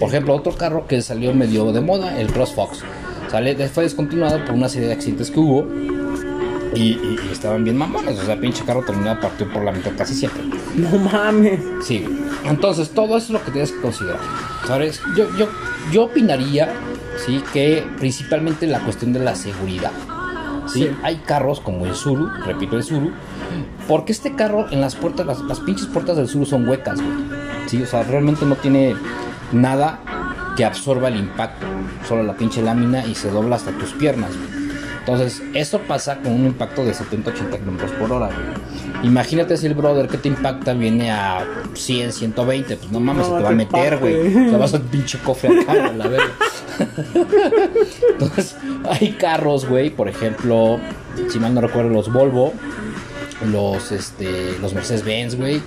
Por 0.00 0.08
ejemplo, 0.08 0.34
otro 0.34 0.56
carro 0.56 0.86
que 0.86 1.02
salió 1.02 1.34
medio 1.34 1.70
de 1.70 1.82
moda, 1.82 2.18
el 2.18 2.32
CrossFox, 2.32 2.78
¿sale? 3.30 3.68
Fue 3.68 3.82
descontinuado 3.84 4.42
por 4.42 4.54
una 4.54 4.70
serie 4.70 4.88
de 4.88 4.94
accidentes 4.94 5.30
que 5.30 5.38
hubo. 5.38 5.66
Y, 6.74 6.80
y, 6.80 7.20
y, 7.26 7.32
estaban 7.32 7.64
bien 7.64 7.76
mamones, 7.76 8.18
o 8.18 8.24
sea, 8.24 8.38
pinche 8.38 8.64
carro 8.64 8.82
terminado 8.82 9.20
partido 9.20 9.50
por 9.52 9.64
la 9.64 9.72
mitad 9.72 9.92
casi 9.96 10.14
siempre. 10.14 10.42
No 10.74 10.98
mames. 10.98 11.60
Sí, 11.82 12.04
entonces 12.44 12.90
todo 12.90 13.16
eso 13.16 13.26
es 13.26 13.30
lo 13.30 13.44
que 13.44 13.50
tienes 13.50 13.72
que 13.72 13.80
considerar, 13.80 14.20
¿sabes? 14.66 15.00
Yo, 15.16 15.26
yo, 15.36 15.48
yo 15.92 16.04
opinaría, 16.04 16.72
sí, 17.24 17.42
que 17.52 17.84
principalmente 17.98 18.66
la 18.66 18.80
cuestión 18.80 19.12
de 19.12 19.20
la 19.20 19.34
seguridad. 19.34 19.92
¿sí? 20.66 20.84
sí. 20.84 20.90
Hay 21.02 21.16
carros 21.16 21.60
como 21.60 21.86
el 21.86 21.94
Suru, 21.94 22.28
repito 22.44 22.76
el 22.76 22.82
Suru, 22.82 23.12
porque 23.88 24.12
este 24.12 24.34
carro 24.34 24.66
en 24.70 24.80
las 24.80 24.96
puertas, 24.96 25.24
las, 25.26 25.40
las 25.40 25.60
pinches 25.60 25.86
puertas 25.86 26.16
del 26.16 26.28
Suru 26.28 26.44
son 26.44 26.68
huecas, 26.68 27.00
güey. 27.00 27.16
Sí, 27.66 27.82
o 27.82 27.86
sea, 27.86 28.02
realmente 28.02 28.44
no 28.44 28.56
tiene 28.56 28.94
nada 29.52 30.00
que 30.56 30.64
absorba 30.64 31.08
el 31.08 31.16
impacto, 31.16 31.66
solo 32.08 32.22
la 32.22 32.36
pinche 32.36 32.62
lámina 32.62 33.04
y 33.06 33.14
se 33.14 33.30
dobla 33.30 33.56
hasta 33.56 33.72
tus 33.72 33.92
piernas, 33.92 34.30
güey. 34.36 34.65
Entonces, 35.06 35.40
eso 35.54 35.78
pasa 35.82 36.16
con 36.16 36.32
un 36.32 36.46
impacto 36.46 36.84
de 36.84 36.92
70-80 36.92 37.60
km 37.60 37.92
por 37.92 38.10
hora. 38.10 38.26
Güey. 38.26 39.06
Imagínate 39.06 39.56
si 39.56 39.66
el 39.66 39.74
brother 39.74 40.08
que 40.08 40.18
te 40.18 40.26
impacta 40.26 40.72
viene 40.74 41.12
a 41.12 41.46
100, 41.74 42.12
120. 42.12 42.76
Pues 42.76 42.90
no 42.90 42.98
mames, 42.98 43.28
no, 43.28 43.34
se 43.34 43.38
te 43.38 43.42
va 43.44 43.50
a 43.50 43.52
meter, 43.52 43.98
güey. 43.98 44.32
Te 44.32 44.56
vas 44.56 44.74
a 44.74 44.80
pinche 44.80 45.16
cofre 45.20 45.60
acá, 45.60 45.92
la 45.92 46.08
verdad. 46.08 46.26
Entonces, 48.10 48.56
hay 48.90 49.12
carros, 49.12 49.68
güey, 49.68 49.90
por 49.90 50.08
ejemplo, 50.08 50.80
si 51.30 51.38
mal 51.38 51.54
no 51.54 51.60
recuerdo, 51.60 51.90
los 51.90 52.12
Volvo, 52.12 52.52
los, 53.52 53.92
este, 53.92 54.58
los 54.60 54.74
Mercedes-Benz, 54.74 55.36
güey. 55.36 55.62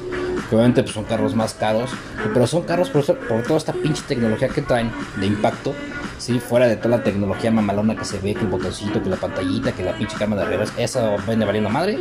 Que 0.50 0.56
obviamente 0.56 0.84
pues, 0.84 0.94
son 0.94 1.06
carros 1.06 1.34
más 1.34 1.54
caros, 1.54 1.92
pero 2.34 2.46
son 2.46 2.64
carros 2.64 2.90
por, 2.90 3.06
por 3.06 3.44
toda 3.44 3.58
esta 3.58 3.72
pinche 3.72 4.04
tecnología 4.06 4.50
que 4.50 4.62
traen 4.62 4.92
de 5.16 5.28
impacto 5.28 5.74
¿sí? 6.20 6.40
Fuera 6.40 6.68
de 6.68 6.76
toda 6.76 6.98
la 6.98 7.04
tecnología 7.04 7.50
mamalona 7.52 7.96
que 7.96 8.06
se 8.06 8.20
ve, 8.20 8.36
que 8.36 8.42
el 8.42 8.48
botoncito, 8.48 9.02
que 9.02 9.10
la 9.10 9.16
pantallita, 9.16 9.72
que 9.72 9.84
la 9.84 9.98
pinche 9.98 10.18
cámara 10.18 10.44
de 10.44 10.50
reversa, 10.50 10.74
esa 10.78 11.16
vende 11.26 11.46
valiendo 11.46 11.70
madre, 11.70 11.98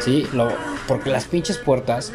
¿sí? 0.00 0.26
Lo, 0.32 0.50
porque 0.86 1.10
las 1.10 1.24
pinches 1.24 1.56
puertas 1.56 2.12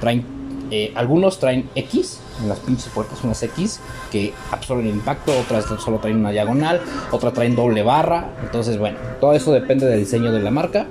traen, 0.00 0.24
eh, 0.70 0.92
algunos 0.94 1.40
traen 1.40 1.68
X, 1.74 2.20
en 2.40 2.48
las 2.48 2.60
pinches 2.60 2.88
puertas 2.92 3.18
unas 3.24 3.42
X 3.42 3.80
que 4.12 4.32
absorben 4.52 4.86
el 4.86 4.92
impacto, 4.92 5.32
otras 5.38 5.64
solo 5.80 5.98
traen 5.98 6.18
una 6.18 6.30
diagonal, 6.30 6.80
otras 7.10 7.32
traen 7.32 7.56
doble 7.56 7.82
barra, 7.82 8.30
entonces 8.42 8.78
bueno, 8.78 8.98
todo 9.20 9.32
eso 9.32 9.52
depende 9.52 9.86
del 9.86 10.00
diseño 10.00 10.30
de 10.30 10.40
la 10.40 10.50
marca, 10.50 10.86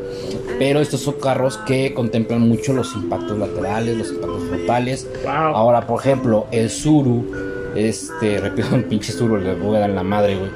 pero 0.60 0.82
estos 0.82 1.02
son 1.02 1.16
carros 1.22 1.58
que 1.60 1.94
contemplan 1.94 2.42
mucho 2.42 2.74
los 2.74 2.94
impactos 2.96 3.38
laterales, 3.38 3.98
los 3.98 4.10
impactos 4.10 4.44
frontales. 4.50 5.08
Wow. 5.24 5.32
Ahora, 5.32 5.86
por 5.86 6.02
ejemplo, 6.02 6.48
el 6.52 6.70
Suru 6.70 7.57
este, 7.76 8.40
repito, 8.42 8.74
un 8.74 8.84
pinche 8.84 9.12
Suru 9.12 9.38
le 9.38 9.54
voy 9.56 9.78
a 9.78 9.82
dar 9.82 9.90
la 9.90 10.04
madre, 10.04 10.36
güey. 10.36 10.52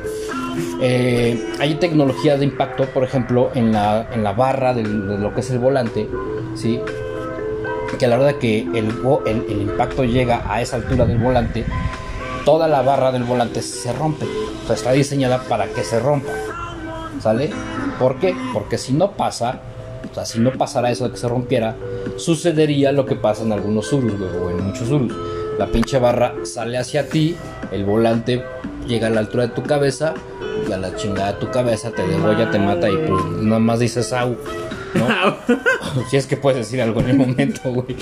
Eh, 0.81 1.53
hay 1.59 1.75
tecnología 1.75 2.37
de 2.37 2.45
impacto, 2.45 2.85
por 2.85 3.03
ejemplo, 3.03 3.51
en 3.53 3.71
la, 3.71 4.09
en 4.13 4.23
la 4.23 4.33
barra 4.33 4.73
de 4.73 4.83
lo 4.83 5.33
que 5.33 5.41
es 5.41 5.49
el 5.51 5.59
volante, 5.59 6.09
¿sí? 6.55 6.79
Que 7.97 8.05
a 8.05 8.09
la 8.09 8.15
hora 8.15 8.25
de 8.27 8.37
que 8.37 8.61
el, 8.61 8.89
el, 9.25 9.45
el, 9.49 9.61
impacto 9.61 10.03
llega 10.03 10.43
a 10.51 10.61
esa 10.61 10.77
altura 10.77 11.05
del 11.05 11.17
volante, 11.17 11.65
toda 12.45 12.67
la 12.67 12.81
barra 12.81 13.11
del 13.11 13.23
volante 13.23 13.61
se 13.61 13.93
rompe. 13.93 14.25
O 14.63 14.67
sea, 14.67 14.75
está 14.75 14.91
diseñada 14.91 15.43
para 15.43 15.67
que 15.67 15.83
se 15.83 15.99
rompa, 15.99 16.31
¿sale? 17.19 17.51
¿Por 17.99 18.19
qué? 18.19 18.35
Porque 18.53 18.77
si 18.77 18.93
no 18.93 19.11
pasa, 19.11 19.59
o 20.09 20.15
sea, 20.15 20.25
si 20.25 20.39
no 20.39 20.51
pasara 20.53 20.89
eso 20.89 21.05
de 21.05 21.11
que 21.11 21.17
se 21.17 21.27
rompiera, 21.27 21.75
sucedería 22.17 22.91
lo 22.91 23.05
que 23.05 23.15
pasa 23.15 23.43
en 23.43 23.51
algunos 23.51 23.87
Surus, 23.87 24.13
o 24.13 24.49
en 24.49 24.65
muchos 24.65 24.87
Surus 24.87 25.13
la 25.61 25.67
pinche 25.67 25.99
barra 25.99 26.33
sale 26.41 26.79
hacia 26.79 27.07
ti, 27.07 27.35
el 27.71 27.85
volante 27.85 28.43
llega 28.87 29.05
a 29.05 29.09
la 29.11 29.19
altura 29.19 29.45
de 29.45 29.53
tu 29.53 29.61
cabeza, 29.61 30.15
y 30.67 30.71
a 30.71 30.77
la 30.77 30.95
chingada 30.95 31.33
de 31.33 31.39
tu 31.39 31.51
cabeza 31.51 31.91
te 31.91 32.01
degolla, 32.01 32.49
te 32.49 32.57
mata 32.57 32.89
y 32.89 32.97
pues 32.97 33.23
nada 33.43 33.59
más 33.59 33.79
dices 33.79 34.11
au. 34.11 34.35
¿no? 34.95 35.37
si 36.09 36.17
es 36.17 36.25
que 36.25 36.35
puedes 36.35 36.57
decir 36.57 36.81
algo 36.81 37.01
en 37.01 37.09
el 37.09 37.17
momento, 37.17 37.71
güey. 37.71 37.95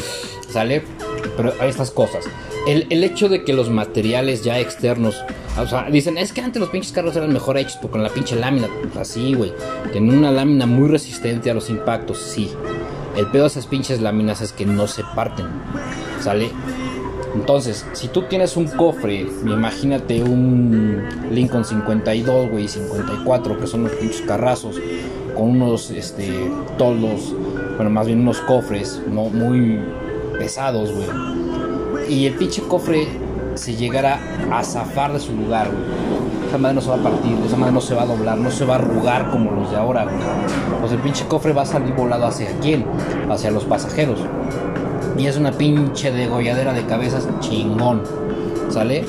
¿Sale? 0.49 0.83
Pero 1.35 1.53
hay 1.59 1.69
estas 1.69 1.91
cosas. 1.91 2.23
El, 2.65 2.87
el, 2.89 3.03
hecho 3.03 3.27
de 3.27 3.43
que 3.43 3.51
los 3.51 3.69
materiales 3.69 4.41
ya 4.41 4.57
externos, 4.57 5.21
o 5.57 5.67
sea, 5.67 5.89
dicen, 5.91 6.17
es 6.17 6.31
que 6.31 6.39
antes 6.39 6.61
los 6.61 6.69
pinches 6.69 6.93
carros 6.93 7.13
eran 7.17 7.33
mejor 7.33 7.57
hechos 7.57 7.75
porque 7.81 7.91
con 7.91 8.03
la 8.03 8.09
pinche 8.09 8.37
lámina, 8.37 8.69
así, 8.97 9.33
güey. 9.33 9.51
Tienen 9.91 10.17
una 10.17 10.31
lámina 10.31 10.65
muy 10.65 10.87
resistente 10.87 11.51
a 11.51 11.53
los 11.53 11.69
impactos, 11.69 12.19
sí. 12.19 12.49
El 13.17 13.27
pedo 13.27 13.43
de 13.43 13.49
esas 13.49 13.67
pinches 13.67 13.99
láminas 13.99 14.39
es 14.39 14.53
que 14.53 14.65
no 14.65 14.87
se 14.87 15.03
parten, 15.13 15.47
¿sale? 16.21 16.51
Entonces, 17.35 17.85
si 17.93 18.07
tú 18.07 18.23
tienes 18.23 18.57
un 18.57 18.67
cofre, 18.67 19.27
imagínate 19.43 20.23
un 20.23 21.03
Lincoln 21.31 21.63
52, 21.63 22.49
güey, 22.49 22.67
54, 22.67 23.59
que 23.59 23.67
son 23.67 23.83
los 23.83 23.91
pinches 23.93 24.21
carrazos, 24.21 24.77
con 25.35 25.49
unos 25.49 25.91
este, 25.91 26.51
toldos, 26.77 27.33
bueno, 27.75 27.91
más 27.91 28.07
bien 28.07 28.21
unos 28.21 28.39
cofres 28.41 29.01
no 29.11 29.25
muy 29.25 29.79
pesados, 30.37 30.91
güey. 30.91 32.09
Y 32.09 32.25
el 32.25 32.33
pinche 32.33 32.63
cofre 32.63 33.07
se 33.53 33.75
llegara 33.75 34.19
a 34.51 34.63
zafar 34.63 35.13
de 35.13 35.19
su 35.19 35.33
lugar, 35.33 35.69
güey. 35.69 36.49
Esa 36.49 36.57
madre 36.57 36.75
no 36.75 36.81
se 36.81 36.89
va 36.89 36.95
a 36.95 37.03
partir, 37.03 37.37
esa 37.45 37.57
madre 37.57 37.73
no 37.73 37.81
se 37.81 37.93
va 37.93 38.01
a 38.01 38.05
doblar, 38.07 38.37
no 38.39 38.49
se 38.49 38.65
va 38.65 38.75
a 38.75 38.77
arrugar 38.79 39.29
como 39.29 39.51
los 39.51 39.69
de 39.69 39.77
ahora, 39.77 40.05
güey. 40.05 40.17
Pues 40.79 40.91
el 40.91 40.99
pinche 40.99 41.25
cofre 41.27 41.53
va 41.53 41.61
a 41.61 41.65
salir 41.65 41.93
volado 41.93 42.25
hacia 42.25 42.47
quién? 42.59 42.85
Hacia 43.29 43.51
los 43.51 43.65
pasajeros 43.65 44.19
y 45.19 45.27
es 45.27 45.35
una 45.37 45.51
pinche 45.51 46.11
degolladera 46.11 46.73
de 46.73 46.85
cabezas 46.85 47.27
chingón. 47.41 48.01
¿Sale? 48.69 49.03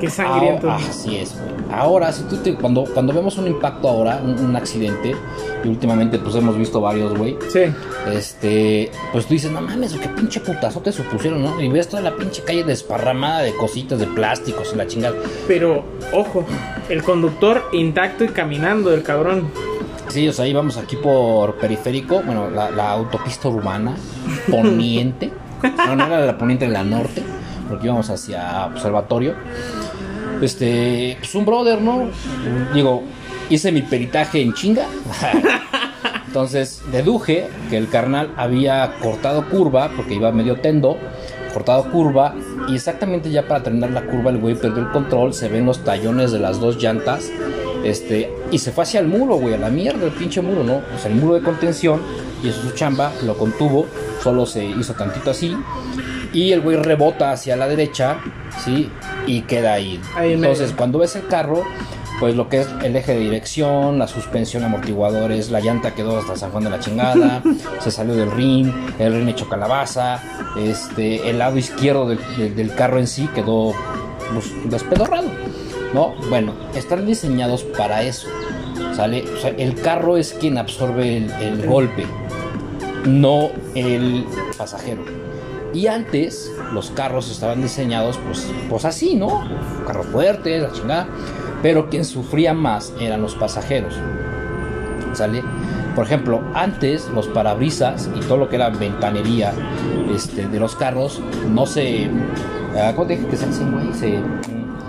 Qué 0.00 0.08
sangriento. 0.08 0.70
Ah, 0.70 0.78
así 0.88 1.16
es, 1.16 1.34
güey. 1.34 1.54
Ahora, 1.70 2.12
si 2.12 2.22
tú 2.24 2.36
te, 2.36 2.54
cuando, 2.54 2.84
cuando 2.84 3.12
vemos 3.12 3.36
un 3.36 3.48
impacto 3.48 3.88
ahora, 3.88 4.20
un, 4.22 4.38
un, 4.38 4.56
accidente, 4.56 5.14
y 5.64 5.68
últimamente 5.68 6.18
pues 6.18 6.34
hemos 6.36 6.56
visto 6.56 6.80
varios, 6.80 7.16
güey. 7.16 7.36
Sí. 7.48 7.62
Este, 8.12 8.90
pues 9.12 9.26
tú 9.26 9.34
dices, 9.34 9.50
no 9.50 9.60
mames, 9.60 9.94
qué 9.94 10.08
pinche 10.08 10.40
putazo 10.40 10.80
te 10.80 10.92
supusieron, 10.92 11.42
¿no? 11.42 11.60
Y 11.60 11.68
ves 11.68 11.88
toda 11.88 12.02
la 12.02 12.16
pinche 12.16 12.42
calle 12.42 12.64
desparramada 12.64 13.40
de 13.40 13.54
cositas, 13.54 13.98
de 13.98 14.06
plásticos, 14.06 14.74
la 14.76 14.86
chingada. 14.86 15.16
Pero, 15.48 15.84
ojo, 16.12 16.44
el 16.88 17.02
conductor 17.02 17.64
intacto 17.72 18.24
y 18.24 18.28
caminando, 18.28 18.94
el 18.94 19.02
cabrón. 19.02 19.50
Sí, 20.08 20.28
o 20.28 20.32
sea, 20.32 20.46
íbamos 20.46 20.76
aquí 20.76 20.96
por 20.96 21.56
periférico, 21.56 22.22
bueno, 22.22 22.50
la, 22.50 22.70
la 22.70 22.90
autopista 22.92 23.48
urbana, 23.48 23.96
poniente. 24.50 25.32
no, 25.86 25.96
no 25.96 26.06
era 26.06 26.20
la 26.20 26.38
poniente, 26.38 26.68
la 26.68 26.84
norte, 26.84 27.22
porque 27.68 27.86
íbamos 27.86 28.10
hacia 28.10 28.66
observatorio. 28.66 29.34
Este, 30.40 31.16
pues 31.18 31.34
un 31.34 31.44
brother, 31.44 31.80
¿no? 31.80 32.10
Digo, 32.74 33.02
hice 33.48 33.72
mi 33.72 33.82
peritaje 33.82 34.40
en 34.40 34.52
chinga. 34.52 34.86
Entonces 36.26 36.82
deduje 36.90 37.48
que 37.70 37.76
el 37.76 37.88
carnal 37.88 38.34
había 38.36 38.96
cortado 39.00 39.48
curva 39.48 39.90
porque 39.96 40.14
iba 40.14 40.32
medio 40.32 40.56
tendo 40.56 40.98
transportado 41.54 41.88
curva 41.92 42.34
y 42.66 42.74
exactamente 42.74 43.30
ya 43.30 43.46
para 43.46 43.62
terminar 43.62 43.90
la 43.90 44.02
curva 44.06 44.32
el 44.32 44.38
güey 44.38 44.56
perdió 44.56 44.82
el 44.82 44.90
control, 44.90 45.32
se 45.32 45.48
ven 45.48 45.64
los 45.64 45.84
tallones 45.84 46.32
de 46.32 46.40
las 46.40 46.58
dos 46.58 46.82
llantas 46.82 47.30
este, 47.84 48.32
y 48.50 48.58
se 48.58 48.72
fue 48.72 48.84
hacia 48.84 49.00
el 49.00 49.06
muro, 49.06 49.36
güey, 49.36 49.54
a 49.54 49.58
la 49.58 49.68
mierda 49.70 50.04
el 50.06 50.12
pinche 50.12 50.40
muro, 50.42 50.64
¿no? 50.64 50.76
O 50.94 50.98
sea, 51.00 51.10
el 51.10 51.16
muro 51.16 51.34
de 51.34 51.42
contención 51.42 52.00
y 52.42 52.48
eso 52.48 52.60
es 52.60 52.68
su 52.70 52.74
chamba, 52.74 53.12
lo 53.24 53.36
contuvo, 53.36 53.86
solo 54.22 54.46
se 54.46 54.64
hizo 54.64 54.94
tantito 54.94 55.30
así 55.30 55.56
y 56.32 56.52
el 56.52 56.60
güey 56.62 56.76
rebota 56.76 57.30
hacia 57.32 57.56
la 57.56 57.68
derecha, 57.68 58.16
¿sí? 58.64 58.90
Y 59.26 59.42
queda 59.42 59.74
ahí. 59.74 60.00
Ahí 60.16 60.32
en 60.32 60.38
Entonces, 60.44 60.72
cuando 60.76 60.98
ves 60.98 61.14
el 61.16 61.26
carro, 61.28 61.62
pues 62.20 62.34
lo 62.36 62.48
que 62.48 62.60
es 62.60 62.68
el 62.82 62.94
eje 62.96 63.12
de 63.12 63.20
dirección, 63.20 63.98
la 63.98 64.06
suspensión, 64.08 64.62
amortiguadores, 64.64 65.50
la 65.50 65.60
llanta 65.60 65.94
quedó 65.94 66.18
hasta 66.18 66.36
San 66.36 66.50
Juan 66.50 66.64
de 66.64 66.70
la 66.70 66.80
chingada, 66.80 67.42
se 67.80 67.90
salió 67.90 68.14
del 68.14 68.30
rin, 68.30 68.72
el 68.98 69.12
rin 69.14 69.28
hecho 69.28 69.48
calabaza, 69.48 70.20
este, 70.56 71.28
el 71.30 71.38
lado 71.38 71.56
izquierdo 71.58 72.08
del, 72.08 72.18
del- 72.38 72.54
del 72.56 72.74
carro 72.74 72.98
en 72.98 73.06
sí 73.06 73.28
quedó 73.34 73.72
pues, 74.32 74.52
despedorrado, 74.64 75.28
¿no? 75.94 76.14
Bueno, 76.28 76.52
están 76.74 77.06
diseñados 77.06 77.62
para 77.62 78.02
eso, 78.02 78.28
¿sale? 78.94 79.24
O 79.32 79.40
sea, 79.40 79.50
el 79.50 79.80
carro 79.80 80.18
es 80.18 80.34
quien 80.34 80.58
absorbe 80.58 81.16
el, 81.16 81.30
el 81.30 81.66
golpe, 81.66 82.04
no 83.06 83.50
el 83.74 84.26
pasajero. 84.58 85.02
Y 85.72 85.88
antes 85.88 86.52
los 86.72 86.90
carros 86.90 87.30
estaban 87.30 87.60
diseñados 87.62 88.18
pues, 88.18 88.46
pues 88.68 88.84
así, 88.84 89.16
¿no? 89.16 89.42
Carros 89.86 90.06
fuertes, 90.06 90.62
la 90.62 90.72
chingada. 90.72 91.08
Pero 91.62 91.88
quien 91.88 92.04
sufría 92.04 92.54
más 92.54 92.92
eran 93.00 93.22
los 93.22 93.34
pasajeros. 93.34 93.94
¿Sale? 95.14 95.42
Por 95.96 96.06
ejemplo, 96.06 96.42
antes 96.54 97.08
los 97.08 97.26
parabrisas 97.28 98.08
y 98.14 98.20
todo 98.20 98.36
lo 98.36 98.48
que 98.48 98.56
era 98.56 98.68
ventanería 98.70 99.52
este, 100.14 100.46
de 100.48 100.60
los 100.60 100.76
carros 100.76 101.20
no 101.50 101.66
se. 101.66 102.08
ah, 102.76 102.92
¿Cómo 102.94 103.06
te 103.06 103.16
dije 103.16 103.28
que 103.28 103.36
se 103.36 103.46
hacen, 103.46 103.72
güey? 103.72 103.92
Se, 103.94 104.20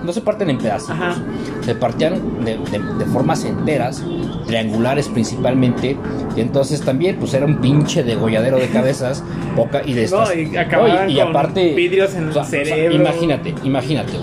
no 0.05 0.13
se 0.13 0.21
parten 0.21 0.50
en 0.50 0.57
pedacitos. 0.57 0.95
Ajá. 0.95 1.15
Se 1.62 1.75
partían 1.75 2.43
de, 2.45 2.57
de- 2.57 2.79
de 2.97 3.05
formas 3.05 3.43
enteras, 3.43 4.03
triangulares 4.47 5.07
principalmente. 5.09 5.97
Y 6.35 6.41
entonces 6.41 6.81
también, 6.81 7.17
pues 7.17 7.33
era 7.33 7.45
un 7.45 7.57
pinche 7.57 8.03
degolladero 8.03 8.57
de 8.57 8.67
cabezas, 8.69 9.24
poca 9.55 9.81
y 9.85 9.93
de 9.93 10.07
No, 10.09 10.24
estas. 10.24 10.35
y 10.38 10.55
acababan 10.57 11.09
y 11.09 11.15
con 11.15 11.27
aparte. 11.29 11.74
vidrios 11.74 12.13
en 12.15 12.29
el 12.29 12.45
cerebro. 12.45 12.95
imagínate, 12.95 13.55
imagínate. 13.63 14.13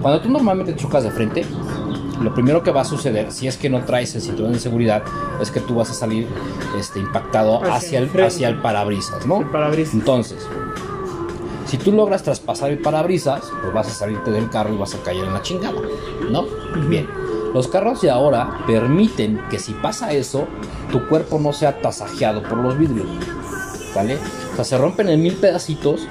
Cuando 0.00 0.20
tú 0.20 0.28
normalmente 0.30 0.74
chocas 0.76 1.04
de 1.04 1.10
frente, 1.10 1.44
lo 2.20 2.34
primero 2.34 2.62
que 2.62 2.70
va 2.70 2.82
a 2.82 2.84
suceder, 2.84 3.32
si 3.32 3.46
es 3.48 3.56
que 3.56 3.68
no 3.70 3.84
traes 3.84 4.14
el 4.14 4.20
cinturón 4.22 4.52
de 4.52 4.58
seguridad, 4.58 5.02
es 5.40 5.50
que 5.50 5.60
tú 5.60 5.74
vas 5.76 5.90
a 5.90 5.94
salir 5.94 6.26
este, 6.78 6.98
impactado 7.00 7.58
Hacia 7.62 7.74
hacia, 7.76 7.98
el 7.98 8.04
el, 8.04 8.10
frente. 8.10 8.28
hacia 8.28 8.48
el 8.48 8.56
parabrisas, 8.60 9.26
¿no? 9.26 9.40
El 9.40 9.46
parabrisas. 9.46 9.94
Entonces, 9.94 10.46
si 11.72 11.78
tú 11.78 11.90
logras 11.90 12.22
traspasar 12.22 12.70
el 12.70 12.80
parabrisas, 12.80 13.50
pues 13.62 13.72
vas 13.72 13.86
a 13.86 13.94
salirte 13.94 14.30
del 14.30 14.50
carro 14.50 14.74
y 14.74 14.76
vas 14.76 14.94
a 14.94 15.02
caer 15.02 15.24
en 15.24 15.32
la 15.32 15.40
chingada, 15.40 15.80
¿no? 16.30 16.44
Bien. 16.86 17.08
Los 17.54 17.66
carros 17.66 18.02
de 18.02 18.10
ahora 18.10 18.58
permiten 18.66 19.40
que 19.48 19.58
si 19.58 19.72
pasa 19.72 20.12
eso, 20.12 20.46
tu 20.90 21.08
cuerpo 21.08 21.38
no 21.38 21.54
sea 21.54 21.80
tasajeado 21.80 22.42
por 22.42 22.58
los 22.58 22.76
vidrios. 22.76 23.06
¿Vale? 23.94 24.18
O 24.52 24.56
sea, 24.56 24.66
se 24.66 24.76
rompen 24.76 25.08
en 25.08 25.22
mil 25.22 25.32
pedacitos 25.32 26.06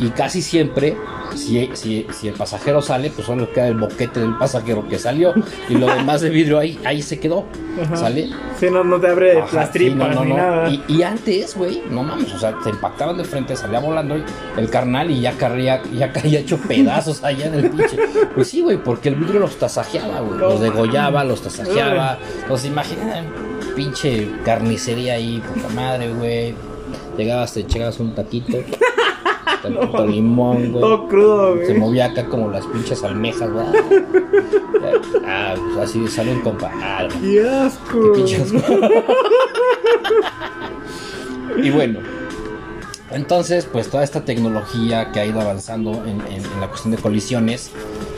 y 0.00 0.08
casi 0.08 0.42
siempre, 0.42 0.96
si, 1.34 1.68
si, 1.74 2.06
si 2.12 2.28
el 2.28 2.34
pasajero 2.34 2.80
sale, 2.82 3.10
pues 3.10 3.26
solo 3.26 3.52
queda 3.52 3.68
el 3.68 3.76
boquete 3.76 4.20
del 4.20 4.36
pasajero 4.36 4.86
que 4.88 4.98
salió 4.98 5.34
y 5.68 5.74
lo 5.74 5.86
demás 5.86 6.20
de 6.20 6.30
vidrio 6.30 6.58
ahí, 6.58 6.78
ahí 6.84 7.02
se 7.02 7.18
quedó. 7.18 7.44
Ajá. 7.82 7.96
¿Sale? 7.96 8.30
Sí, 8.58 8.66
no, 8.70 8.84
no 8.84 9.00
te 9.00 9.08
abre 9.08 9.40
Ajá, 9.40 9.56
las 9.56 9.66
sí, 9.66 9.72
tripas 9.72 10.10
no, 10.10 10.14
no, 10.16 10.24
ni 10.24 10.32
nada. 10.32 10.70
Y, 10.70 10.84
y 10.88 11.02
antes, 11.02 11.56
güey, 11.56 11.82
no 11.90 12.02
mames, 12.02 12.32
o 12.32 12.38
sea, 12.38 12.56
te 12.62 12.70
impactaban 12.70 13.16
de 13.16 13.24
frente, 13.24 13.56
salía 13.56 13.80
volando 13.80 14.14
el, 14.14 14.24
el 14.56 14.70
carnal 14.70 15.10
y 15.10 15.20
ya 15.20 15.32
caía, 15.32 15.82
ya 15.92 16.12
caía 16.12 16.40
hecho 16.40 16.56
pedazos 16.58 17.24
allá 17.24 17.46
en 17.46 17.54
el 17.54 17.70
pinche. 17.70 17.96
Pues 18.34 18.48
sí, 18.48 18.60
güey, 18.60 18.76
porque 18.76 19.08
el 19.08 19.16
vidrio 19.16 19.40
los 19.40 19.56
tasajeaba, 19.56 20.20
güey. 20.20 20.38
Los 20.38 20.60
degollaba, 20.60 21.24
los 21.24 21.42
tasajeaba. 21.42 22.18
Entonces, 22.42 22.70
imagina, 22.70 23.24
pinche 23.74 24.28
carnicería 24.44 25.14
ahí, 25.14 25.42
puta 25.52 25.68
madre, 25.74 26.12
güey. 26.12 26.54
Llegabas, 27.16 27.54
te 27.54 27.60
echabas 27.60 27.98
un 28.00 28.14
taquito. 28.14 28.58
Tantito 29.64 29.98
No. 29.98 30.06
limón, 30.06 30.56
güey. 30.70 30.80
Todo 30.80 31.08
crudo, 31.08 31.56
Se 31.58 31.66
güey. 31.68 31.78
movía 31.78 32.06
acá 32.06 32.26
como 32.26 32.50
las 32.50 32.66
pinches 32.66 33.02
almejas, 33.02 33.50
güey. 33.50 33.66
Ah, 35.26 35.54
pues 35.56 35.88
así 35.88 36.06
sale 36.08 36.32
un 36.32 36.40
compa. 36.42 36.70
Ah. 36.74 37.08
¡Qué 37.20 37.48
asco! 37.48 38.12
Qué 38.12 38.18
pinche 38.18 38.42
asco. 38.42 38.58
y 41.62 41.70
bueno, 41.70 42.00
entonces, 43.10 43.66
pues 43.70 43.88
toda 43.88 44.04
esta 44.04 44.24
tecnología 44.24 45.12
que 45.12 45.20
ha 45.20 45.26
ido 45.26 45.40
avanzando 45.40 45.92
en, 46.04 46.20
en- 46.32 46.44
en 46.44 46.60
la 46.60 46.68
cuestión 46.68 46.94
de 46.94 47.00
colisiones, 47.00 47.70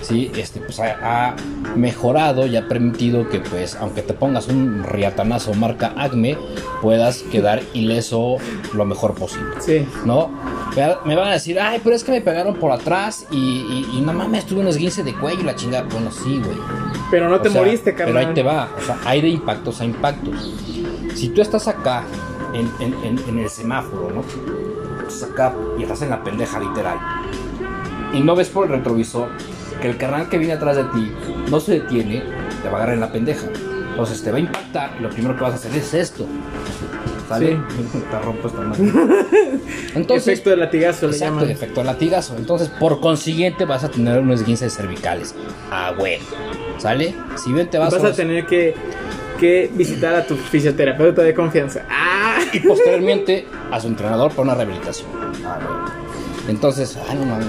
sí, 0.06 0.30
este, 0.36 0.60
pues 0.60 0.78
ha, 0.80 1.28
ha 1.30 1.36
mejorado 1.76 2.46
y 2.46 2.56
ha 2.56 2.68
permitido 2.68 3.28
que, 3.28 3.40
pues, 3.40 3.76
aunque 3.76 4.02
te 4.02 4.14
pongas 4.14 4.48
un 4.48 4.84
riatanazo 4.84 5.54
marca 5.54 5.92
Acme, 5.96 6.36
puedas 6.82 7.22
quedar 7.24 7.62
ileso 7.74 8.36
lo 8.74 8.84
mejor 8.84 9.14
posible. 9.14 9.46
Sí. 9.60 9.86
¿no? 10.04 10.30
Me- 11.04 11.16
van 11.16 11.28
a 11.28 11.32
decir, 11.32 11.58
ay, 11.58 11.80
pero 11.82 11.96
es 11.96 12.04
que 12.04 12.12
me 12.12 12.20
pegaron 12.20 12.54
por 12.56 12.70
atrás 12.70 13.26
y, 13.30 13.36
y, 13.36 13.98
y 13.98 14.00
no 14.02 14.12
mames, 14.12 14.44
tuve 14.46 14.60
un 14.60 14.68
esguince 14.68 15.02
de 15.02 15.14
cuello 15.14 15.40
y 15.40 15.44
la 15.44 15.54
chingada. 15.56 15.86
Bueno, 15.90 16.10
sí, 16.10 16.38
güey. 16.44 16.56
Pero 17.10 17.28
no 17.30 17.36
O 17.36 17.40
te 17.40 17.48
sea, 17.50 17.60
moriste, 17.62 17.94
carnal. 17.94 18.14
Pero 18.14 18.28
ahí 18.28 18.34
te 18.34 18.42
va. 18.42 18.68
O 18.76 18.80
sea, 18.82 18.98
hay 19.04 19.20
de 19.22 19.28
impactos 19.28 19.80
a 19.80 19.84
impactos. 19.84 20.52
Si 21.14 21.30
tú 21.30 21.40
estás 21.40 21.66
acá 21.66 22.04
en, 22.52 22.70
en- 22.80 23.04
en- 23.04 23.28
en 23.28 23.38
el 23.38 23.48
semáforo, 23.48 24.10
¿no? 24.14 24.22
Estás 25.08 25.30
acá 25.30 25.54
y 25.78 25.82
estás 25.84 26.02
en 26.02 26.10
la 26.10 26.22
pendeja 26.22 26.60
literal. 26.60 26.98
Y 28.12 28.20
no 28.20 28.34
ves 28.36 28.48
por 28.48 28.66
el 28.66 28.72
retrovisor 28.72 29.30
que 29.80 29.88
el 29.88 29.96
carnal 29.96 30.28
que 30.28 30.38
viene 30.38 30.54
atrás 30.54 30.76
de 30.76 30.84
ti 30.84 31.12
no 31.50 31.60
se 31.60 31.80
detiene, 31.80 32.22
te 32.62 32.68
va 32.68 32.74
a 32.74 32.76
agarrar 32.76 32.94
en 32.94 33.00
la 33.00 33.12
pendeja. 33.12 33.46
Entonces 33.90 34.22
te 34.22 34.30
va 34.30 34.36
a 34.36 34.40
impactar 34.40 34.96
y 34.98 35.02
lo 35.02 35.08
primero 35.10 35.34
que 35.36 35.42
vas 35.42 35.52
a 35.52 35.56
hacer 35.56 35.74
es 35.74 35.94
esto. 35.94 36.26
¿Sale? 37.28 37.58
Te 38.10 38.18
rompo 38.20 38.46
esta 38.46 38.60
madre. 38.60 38.84
Entonces, 39.96 40.28
Efecto 40.28 40.50
de 40.50 40.56
latigazo 40.58 41.06
le 41.08 41.12
Exacto, 41.14 41.34
llaman. 41.40 41.50
efecto 41.50 41.80
de 41.80 41.86
latigazo. 41.86 42.36
Entonces, 42.36 42.68
por 42.68 43.00
consiguiente, 43.00 43.64
vas 43.64 43.82
a 43.82 43.88
tener 43.90 44.20
unos 44.20 44.40
esguinces 44.40 44.72
cervicales. 44.76 45.34
Ah, 45.70 45.92
güey. 45.96 46.18
¿Sale? 46.78 47.14
Si 47.36 47.52
bien 47.52 47.68
te 47.68 47.78
vas, 47.78 47.92
Vas 47.92 48.04
a 48.04 48.12
tener 48.12 48.46
que, 48.46 48.74
que 49.40 49.68
visitar 49.74 50.14
a 50.14 50.24
tu 50.24 50.36
fisioterapeuta 50.36 51.22
de 51.22 51.34
confianza. 51.34 51.84
¡Ah! 51.90 52.38
Y 52.52 52.60
posteriormente 52.60 53.46
a 53.72 53.80
su 53.80 53.88
entrenador 53.88 54.30
para 54.30 54.42
una 54.42 54.54
rehabilitación. 54.54 55.08
Ah, 55.44 55.58
güey. 55.60 55.95
Entonces, 56.48 56.96
ah, 57.08 57.14
no 57.14 57.24
mames. 57.26 57.46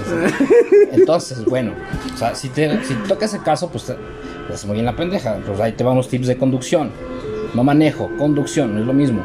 Entonces, 0.92 1.44
bueno, 1.44 1.72
o 2.12 2.16
sea, 2.16 2.34
si 2.34 2.48
te 2.48 2.82
si 2.84 2.94
toca 3.06 3.26
ese 3.26 3.40
caso, 3.40 3.68
pues 3.68 3.84
te, 3.84 3.94
te 3.94 4.52
haces 4.52 4.66
muy 4.66 4.74
bien 4.74 4.86
la 4.86 4.96
pendeja. 4.96 5.38
Pues 5.46 5.60
ahí 5.60 5.72
te 5.72 5.84
van 5.84 5.96
los 5.96 6.08
tips 6.08 6.26
de 6.26 6.36
conducción. 6.36 6.90
No 7.54 7.64
manejo, 7.64 8.10
conducción, 8.18 8.74
no 8.74 8.80
es 8.80 8.86
lo 8.86 8.92
mismo. 8.92 9.24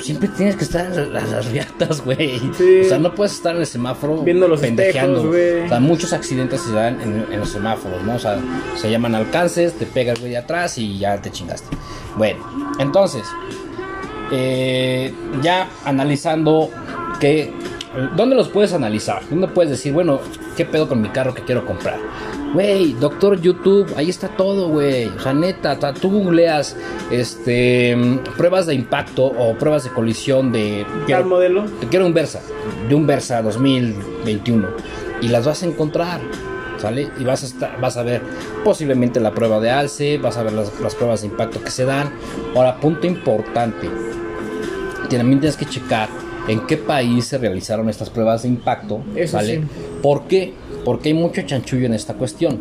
Siempre 0.00 0.28
tienes 0.28 0.54
que 0.54 0.62
estar 0.62 0.86
en 0.86 1.12
las, 1.12 1.28
las 1.28 1.46
riatas, 1.50 2.04
güey. 2.04 2.38
Sí. 2.56 2.82
O 2.84 2.88
sea, 2.88 2.98
no 2.98 3.14
puedes 3.14 3.32
estar 3.32 3.54
en 3.54 3.62
el 3.62 3.66
semáforo 3.66 4.22
Viendo 4.22 4.46
los 4.46 4.62
espejos. 4.62 5.24
O 5.24 5.68
sea, 5.68 5.80
muchos 5.80 6.12
accidentes 6.12 6.60
se 6.60 6.72
dan 6.72 7.00
en, 7.00 7.26
en 7.32 7.40
los 7.40 7.48
semáforos, 7.48 8.02
¿no? 8.04 8.14
O 8.14 8.18
sea, 8.18 8.38
se 8.76 8.90
llaman 8.90 9.14
alcances, 9.16 9.72
te 9.74 9.86
pega 9.86 10.12
el 10.12 10.20
güey 10.20 10.32
de 10.32 10.38
atrás 10.38 10.78
y 10.78 10.98
ya 10.98 11.20
te 11.20 11.30
chingaste. 11.32 11.76
Bueno, 12.16 12.38
entonces, 12.78 13.24
eh, 14.30 15.12
ya 15.42 15.68
analizando 15.84 16.70
que 17.18 17.52
¿Dónde 18.16 18.36
los 18.36 18.48
puedes 18.48 18.72
analizar? 18.72 19.22
¿Dónde 19.30 19.48
puedes 19.48 19.70
decir, 19.70 19.92
bueno, 19.92 20.20
qué 20.56 20.64
pedo 20.64 20.88
con 20.88 21.00
mi 21.00 21.08
carro 21.08 21.34
que 21.34 21.42
quiero 21.42 21.64
comprar? 21.66 21.98
Güey, 22.54 22.92
doctor 22.94 23.40
YouTube, 23.40 23.92
ahí 23.96 24.08
está 24.08 24.28
todo, 24.28 24.68
güey. 24.68 25.06
O 25.08 25.20
sea, 25.20 25.32
neta, 25.34 25.78
ta- 25.78 25.92
tú 25.94 26.10
googleas 26.10 26.76
este, 27.10 27.96
pruebas 28.36 28.66
de 28.66 28.74
impacto 28.74 29.24
o 29.26 29.54
pruebas 29.54 29.84
de 29.84 29.90
colisión 29.90 30.52
de... 30.52 30.86
Tal 31.08 31.24
modelo. 31.26 31.64
Te 31.80 31.86
quiero 31.88 32.06
un 32.06 32.14
Versa, 32.14 32.40
de 32.88 32.94
un 32.94 33.06
Versa 33.06 33.42
2021 33.42 34.68
y 35.20 35.28
las 35.28 35.46
vas 35.46 35.62
a 35.62 35.66
encontrar, 35.66 36.20
¿sale? 36.78 37.10
Y 37.18 37.24
vas 37.24 37.42
a, 37.42 37.46
estar- 37.46 37.80
vas 37.80 37.96
a 37.96 38.02
ver 38.02 38.22
posiblemente 38.64 39.20
la 39.20 39.32
prueba 39.32 39.60
de 39.60 39.70
alce, 39.70 40.16
vas 40.18 40.36
a 40.38 40.42
ver 40.42 40.52
las, 40.52 40.78
las 40.80 40.94
pruebas 40.94 41.20
de 41.22 41.26
impacto 41.28 41.62
que 41.62 41.70
se 41.70 41.84
dan. 41.84 42.10
Ahora, 42.54 42.78
punto 42.80 43.06
importante, 43.06 43.88
también 45.10 45.40
tienes 45.40 45.56
que 45.56 45.66
checar 45.66 46.08
en 46.48 46.66
qué 46.66 46.76
país 46.76 47.26
se 47.26 47.38
realizaron 47.38 47.88
estas 47.88 48.10
pruebas 48.10 48.42
de 48.42 48.48
impacto, 48.48 49.00
Eso 49.14 49.38
¿sale? 49.38 49.56
sí. 49.56 49.62
¿Por 50.02 50.22
qué? 50.22 50.54
Porque 50.84 51.10
hay 51.10 51.14
mucho 51.14 51.42
chanchullo 51.42 51.86
en 51.86 51.94
esta 51.94 52.14
cuestión. 52.14 52.58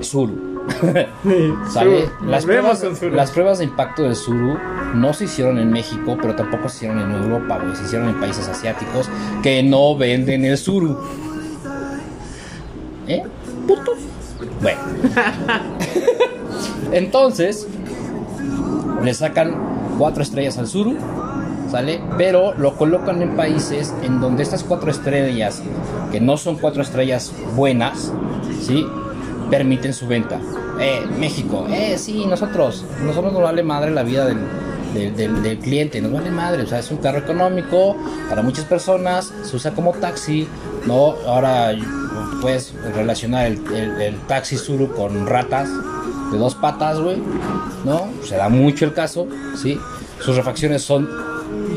Suru. 0.00 0.46
¿Sale? 1.70 2.08
Las 2.26 2.44
pruebas, 2.44 2.84
las 3.12 3.58
de 3.58 3.64
impacto 3.64 4.02
del 4.02 4.16
Suru 4.16 4.56
no 4.94 5.12
se 5.12 5.24
hicieron 5.24 5.58
en 5.58 5.70
México, 5.70 6.16
pero 6.20 6.34
tampoco 6.34 6.68
se 6.68 6.76
hicieron 6.76 6.98
en 6.98 7.12
Europa, 7.12 7.58
güey. 7.62 7.76
Se 7.76 7.84
hicieron 7.84 8.08
en 8.08 8.20
países 8.20 8.48
asiáticos 8.48 9.08
que 9.42 9.62
no 9.62 9.96
venden 9.96 10.44
el 10.44 10.58
Suru. 10.58 10.98
¿Eh? 13.06 13.22
Putos. 13.66 13.98
Bueno. 14.60 14.80
Entonces, 16.92 17.66
le 19.02 19.14
sacan 19.14 19.54
cuatro 19.98 20.22
estrellas 20.22 20.58
al 20.58 20.66
Suru. 20.66 20.96
Pero 22.16 22.54
lo 22.54 22.76
colocan 22.76 23.22
en 23.22 23.36
países 23.36 23.92
en 24.02 24.20
donde 24.20 24.42
estas 24.42 24.64
cuatro 24.64 24.90
estrellas, 24.90 25.62
que 26.12 26.20
no 26.20 26.36
son 26.36 26.56
cuatro 26.56 26.82
estrellas 26.82 27.32
buenas, 27.54 28.12
¿sí? 28.60 28.86
Permiten 29.50 29.92
su 29.92 30.06
venta. 30.06 30.40
Eh, 30.80 31.06
México, 31.18 31.66
eh, 31.70 31.96
sí, 31.98 32.26
nosotros, 32.26 32.84
nosotros 33.04 33.32
nos 33.32 33.42
vale 33.42 33.62
madre 33.62 33.90
la 33.90 34.02
vida 34.02 34.24
del- 34.26 34.38
del 35.42 35.58
cliente, 35.58 36.00
nos 36.00 36.10
vale 36.12 36.30
madre, 36.30 36.62
o 36.62 36.66
sea, 36.66 36.78
es 36.78 36.90
un 36.90 36.96
carro 36.98 37.18
económico 37.18 37.94
para 38.30 38.40
muchas 38.42 38.64
personas, 38.64 39.30
se 39.42 39.54
usa 39.56 39.72
como 39.72 39.92
taxi, 39.92 40.48
¿no? 40.86 41.14
Ahora 41.26 41.72
puedes 42.40 42.72
relacionar 42.94 43.44
el, 43.46 43.60
el- 43.74 44.00
el 44.00 44.16
taxi 44.26 44.56
Suru 44.56 44.90
con 44.92 45.26
ratas 45.26 45.68
de 46.32 46.38
dos 46.38 46.54
patas, 46.54 46.98
güey, 46.98 47.18
¿no? 47.84 48.08
Se 48.24 48.36
da 48.36 48.48
mucho 48.48 48.86
el 48.86 48.94
caso, 48.94 49.26
¿sí? 49.60 49.78
Sus 50.20 50.34
refacciones 50.36 50.82
son 50.82 51.08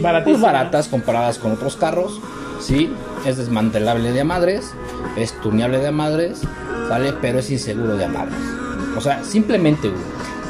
Baratísimo. 0.02 0.46
baratas 0.46 0.88
comparadas 0.88 1.38
con 1.38 1.52
otros 1.52 1.76
carros, 1.76 2.20
¿sí? 2.62 2.92
Es 3.26 3.38
desmantelable 3.38 4.12
de 4.12 4.22
a 4.22 4.26
madres, 4.26 4.74
es 5.16 5.40
tuneable 5.42 5.80
de 5.80 5.88
a 5.88 5.92
madres, 5.92 6.42
¿sale? 6.88 7.14
Pero 7.14 7.40
es 7.40 7.50
inseguro 7.50 7.98
de 7.98 8.06
a 8.06 8.10
madres. 8.10 8.40
O 8.98 9.02
sea, 9.02 9.24
simplemente, 9.24 9.90
güey, 9.90 10.02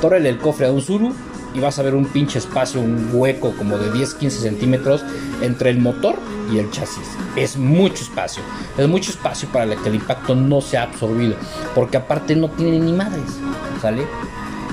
tórrele 0.02 0.30
el 0.30 0.38
cofre 0.38 0.68
a 0.68 0.72
un 0.72 0.82
Zuru 0.82 1.14
y 1.54 1.60
vas 1.60 1.80
a 1.80 1.84
ver 1.84 1.96
un 1.96 2.06
pinche 2.06 2.40
espacio, 2.40 2.80
un 2.80 3.10
hueco 3.12 3.54
como 3.58 3.78
de 3.78 3.92
10-15 3.92 4.30
centímetros 4.30 5.04
entre 5.42 5.70
el 5.72 5.80
motor 5.80 6.16
y 6.52 6.60
el 6.60 6.70
chasis. 6.72 7.10
Es 7.36 7.58
mucho 7.58 8.04
espacio, 8.04 8.44
es 8.78 8.88
mucho 8.88 9.12
espacio 9.12 9.50
para 9.50 9.76
que 9.76 9.90
el 9.90 9.96
impacto 9.96 10.36
no 10.36 10.62
sea 10.62 10.84
absorbido, 10.84 11.36
porque 11.76 11.98
aparte 11.98 12.36
no 12.36 12.50
tiene 12.50 12.80
ni 12.80 12.92
madres, 12.92 13.40
¿sale? 13.82 14.06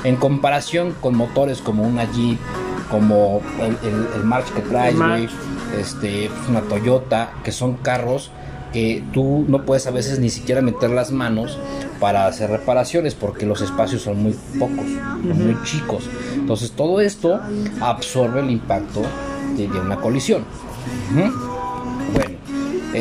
En 0.05 0.17
comparación 0.17 0.95
con 1.01 1.17
motores 1.17 1.61
como 1.61 1.83
una 1.83 2.05
Jeep, 2.13 2.39
como 2.91 3.41
el, 3.61 3.77
el, 3.89 4.07
el 4.17 4.25
March 4.25 4.53
que 4.55 4.63
traes, 4.63 4.97
güey, 4.97 5.29
este, 5.79 6.31
pues, 6.35 6.49
una 6.49 6.61
Toyota, 6.63 7.33
que 7.45 7.53
son 7.53 7.75
carros 7.75 8.31
que 8.73 9.03
tú 9.13 9.45
no 9.49 9.65
puedes 9.65 9.87
a 9.87 9.91
veces 9.91 10.19
ni 10.19 10.29
siquiera 10.29 10.61
meter 10.61 10.91
las 10.91 11.11
manos 11.11 11.59
para 12.01 12.27
hacer 12.27 12.51
reparaciones 12.51 13.15
porque 13.15 13.47
los 13.47 13.63
espacios 13.63 14.03
son 14.03 14.23
muy 14.23 14.37
pocos, 14.59 14.85
muy 15.23 15.57
chicos. 15.65 16.11
Entonces 16.35 16.73
todo 16.73 17.01
esto 17.01 17.41
absorbe 17.81 18.41
el 18.41 18.51
impacto 18.51 19.03
de, 19.57 19.69
de 19.69 19.81
una 19.81 19.97
colisión. 19.97 20.45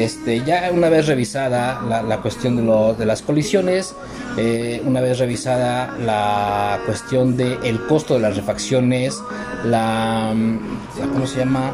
Este, 0.03 0.43
ya 0.43 0.69
una 0.73 0.89
vez 0.89 1.07
revisada 1.07 1.81
la, 1.87 2.01
la 2.03 2.17
cuestión 2.21 2.55
de, 2.57 2.63
lo- 2.63 2.93
de 2.93 3.05
las 3.05 3.21
colisiones, 3.21 3.95
eh, 4.37 4.81
una 4.85 4.99
vez 5.01 5.19
revisada 5.19 5.95
la 5.99 6.79
cuestión 6.85 7.37
del 7.37 7.57
el 7.63 7.79
costo 7.87 8.15
de 8.15 8.19
las 8.19 8.35
refacciones, 8.35 9.21
la, 9.63 10.31
mm, 10.35 10.59
la- 10.99 11.07
¿cómo 11.07 11.25
se 11.25 11.39
llama? 11.39 11.71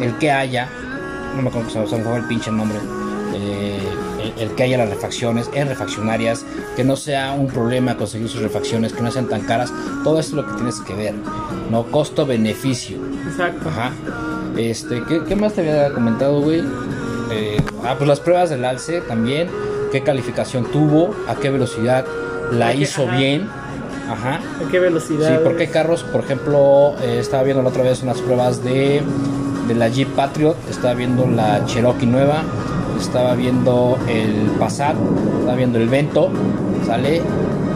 El 0.00 0.16
que 0.18 0.30
haya, 0.30 0.68
no 1.36 1.42
me 1.42 1.48
acuerdo 1.48 1.70
se 1.70 1.78
me 1.80 1.86
se 1.86 1.96
me 1.96 2.04
fue 2.04 2.16
el 2.18 2.24
pinche 2.24 2.50
nombre, 2.50 2.78
eh, 3.34 3.78
el, 4.36 4.42
el 4.42 4.54
que 4.54 4.64
haya 4.64 4.78
las 4.78 4.90
refacciones 4.90 5.48
en 5.54 5.68
refaccionarias, 5.68 6.44
que 6.76 6.84
no 6.84 6.96
sea 6.96 7.32
un 7.32 7.46
problema 7.48 7.96
conseguir 7.96 8.28
sus 8.28 8.42
refacciones, 8.42 8.92
que 8.92 9.00
no 9.02 9.10
sean 9.10 9.28
tan 9.28 9.42
caras, 9.42 9.72
todo 10.04 10.20
eso 10.20 10.30
es 10.30 10.34
lo 10.34 10.46
que 10.46 10.54
tienes 10.54 10.80
que 10.80 10.94
ver, 10.94 11.14
no 11.70 11.84
costo-beneficio. 11.84 12.98
Exacto. 13.26 13.68
Ajá. 13.68 13.92
Este, 14.56 15.02
¿qué, 15.08 15.22
qué 15.26 15.36
más 15.36 15.54
te 15.54 15.60
había 15.62 15.92
comentado, 15.92 16.40
güey? 16.40 16.62
Eh, 17.30 17.56
ah, 17.84 17.94
pues 17.96 18.08
las 18.08 18.20
pruebas 18.20 18.50
del 18.50 18.64
alce 18.64 19.00
también. 19.00 19.48
¿Qué 19.90 20.02
calificación 20.02 20.64
tuvo? 20.70 21.14
¿A 21.28 21.34
qué 21.36 21.50
velocidad 21.50 22.04
la 22.50 22.68
¿A 22.68 22.72
qué- 22.72 22.78
hizo 22.78 23.02
ajá. 23.08 23.16
bien? 23.16 23.48
Ajá. 24.10 24.36
¿A 24.36 24.70
qué 24.70 24.78
velocidad? 24.78 25.28
Sí, 25.28 25.34
porque 25.44 25.62
hay 25.64 25.68
carros, 25.68 26.02
por 26.02 26.22
ejemplo, 26.22 26.94
eh, 27.02 27.18
estaba 27.20 27.42
viendo 27.42 27.62
la 27.62 27.68
otra 27.70 27.82
vez 27.82 28.02
unas 28.02 28.18
pruebas 28.20 28.62
de, 28.64 29.00
de 29.68 29.74
la 29.74 29.88
Jeep 29.88 30.08
Patriot, 30.14 30.56
estaba 30.68 30.94
viendo 30.94 31.26
la 31.26 31.64
Cherokee 31.66 32.06
nueva, 32.06 32.42
estaba 33.00 33.34
viendo 33.34 33.98
el 34.08 34.50
Passat, 34.58 34.96
estaba 35.40 35.56
viendo 35.56 35.78
el 35.78 35.88
Vento, 35.88 36.30
¿sale? 36.86 37.22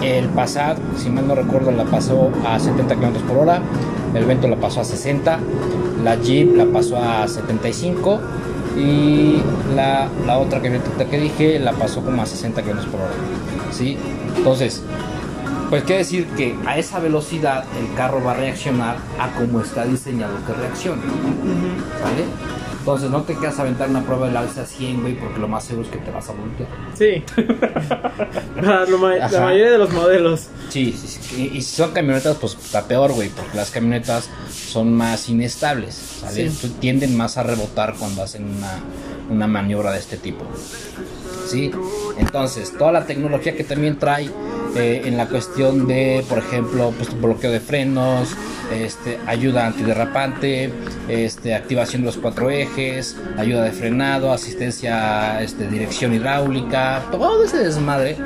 El 0.03 0.29
Passat, 0.29 0.79
si 0.97 1.09
mal 1.11 1.27
no 1.27 1.35
recuerdo, 1.35 1.71
la 1.71 1.85
pasó 1.85 2.31
a 2.47 2.59
70 2.59 2.95
km 2.95 3.21
por 3.23 3.39
hora, 3.39 3.61
el 4.15 4.25
Vento 4.25 4.49
la 4.49 4.57
pasó 4.57 4.81
a 4.81 4.85
60, 4.85 5.39
la 6.05 6.17
Jeep 6.17 6.57
la 6.57 6.67
pasó 6.67 6.97
a 6.97 7.27
75 7.27 8.21
y 8.77 9.43
la, 9.75 10.09
la 10.27 10.39
otra 10.39 10.61
camioneta 10.61 11.05
que 11.07 11.19
dije 11.19 11.59
la 11.59 11.73
pasó 11.73 12.03
como 12.03 12.23
a 12.23 12.27
60 12.27 12.63
km 12.63 12.87
por 12.87 13.01
hora, 13.01 13.15
¿sí? 13.73 13.97
Entonces, 14.37 14.83
pues 15.71 15.83
quiere 15.83 15.99
decir 15.99 16.27
que 16.37 16.55
a 16.65 16.79
esa 16.79 17.01
velocidad 17.01 17.65
el 17.81 17.93
carro 17.97 18.23
va 18.23 18.33
a 18.33 18.35
reaccionar 18.35 18.99
a 19.19 19.31
como 19.37 19.61
está 19.61 19.85
diseñado 19.85 20.35
que 20.47 20.53
reaccione. 20.53 21.03
¿Vale? 21.03 22.56
Entonces 22.87 23.11
no 23.11 23.23
te 23.23 23.35
quedas 23.35 23.59
a 23.59 23.63
aventar 23.63 23.91
una 23.91 24.05
prueba 24.05 24.29
del 24.29 24.37
alza 24.37 24.63
a 24.63 24.65
100, 24.65 25.01
güey, 25.01 25.15
porque 25.19 25.41
lo 25.41 25.49
más 25.49 25.65
seguro 25.65 25.87
es 25.87 25.93
que 25.93 25.99
te 25.99 26.13
vas 26.13 26.29
a 26.29 26.33
voltear. 26.35 26.69
Sí. 26.97 27.25
La 28.63 29.41
mayoría 29.41 29.73
de 29.73 29.79
los 29.79 29.93
modelos. 29.93 30.47
Sí, 30.69 30.97
sí, 30.97 31.09
sí. 31.09 31.51
Y, 31.53 31.59
y 31.59 31.63
si 31.63 31.75
son 31.75 31.91
camionetas, 31.91 32.37
pues 32.37 32.55
está 32.55 32.87
peor, 32.87 33.13
güey, 33.13 33.31
porque 33.31 33.57
las 33.57 33.73
camionetas 33.73 34.31
son 34.49 34.95
más 34.95 35.29
inestables, 35.29 35.97
¿sabes? 35.97 36.55
Sí. 36.55 36.77
Tienden 36.79 37.17
más 37.17 37.37
a 37.39 37.43
rebotar 37.43 37.97
cuando 37.99 38.23
hacen 38.23 38.45
una, 38.45 38.79
una 39.31 39.49
maniobra 39.49 39.91
de 39.91 39.99
este 39.99 40.17
tipo. 40.17 40.45
¿Sí? 41.49 41.73
Entonces, 42.19 42.73
toda 42.79 42.93
la 42.93 43.05
tecnología 43.05 43.57
que 43.57 43.65
también 43.65 43.99
trae 43.99 44.31
eh, 44.77 45.03
en 45.05 45.17
la 45.17 45.27
cuestión 45.27 45.87
de, 45.87 46.25
por 46.29 46.39
ejemplo, 46.39 46.93
pues, 46.97 47.19
bloqueo 47.21 47.51
de 47.51 47.61
frenos, 47.61 48.37
este, 48.73 49.19
ayuda 49.27 49.67
antiderrapante, 49.67 50.71
este, 51.09 51.55
activación 51.55 52.03
de 52.03 52.07
los 52.07 52.17
cuatro 52.17 52.51
ejes, 52.51 53.17
ayuda 53.39 53.63
de 53.65 53.73
frenado, 53.73 54.33
asistencia, 54.33 55.41
este, 55.43 55.69
dirección 55.69 56.15
hidráulica, 56.15 57.05
todo 57.11 57.45
ese 57.45 57.59
desmadre 57.59 58.17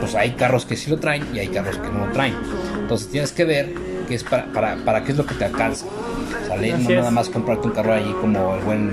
pues 0.00 0.14
hay 0.14 0.32
carros 0.32 0.66
que 0.66 0.76
sí 0.76 0.90
lo 0.90 0.98
traen 0.98 1.26
y 1.34 1.38
hay 1.38 1.48
carros 1.48 1.78
que 1.78 1.88
no 1.88 2.06
lo 2.06 2.12
traen. 2.12 2.34
Entonces 2.78 3.08
tienes 3.08 3.32
que 3.32 3.44
ver 3.44 3.72
qué 4.08 4.14
es 4.14 4.24
para, 4.24 4.46
para, 4.52 4.76
para 4.76 5.04
qué 5.04 5.12
es 5.12 5.18
lo 5.18 5.26
que 5.26 5.34
te 5.34 5.44
alcanza. 5.44 5.86
¿Sale? 6.46 6.72
Así 6.72 6.84
no 6.84 6.90
es. 6.90 6.96
nada 6.96 7.10
más 7.10 7.28
comprarte 7.28 7.66
un 7.66 7.72
carro 7.72 7.94
ahí 7.94 8.14
como 8.20 8.54
el 8.56 8.60
buen 8.62 8.92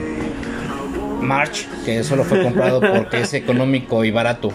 March, 1.22 1.68
que 1.86 2.04
solo 2.04 2.24
fue 2.24 2.44
comprado 2.44 2.82
porque 2.82 3.22
es 3.22 3.34
económico 3.34 4.04
y 4.04 4.12
barato. 4.12 4.52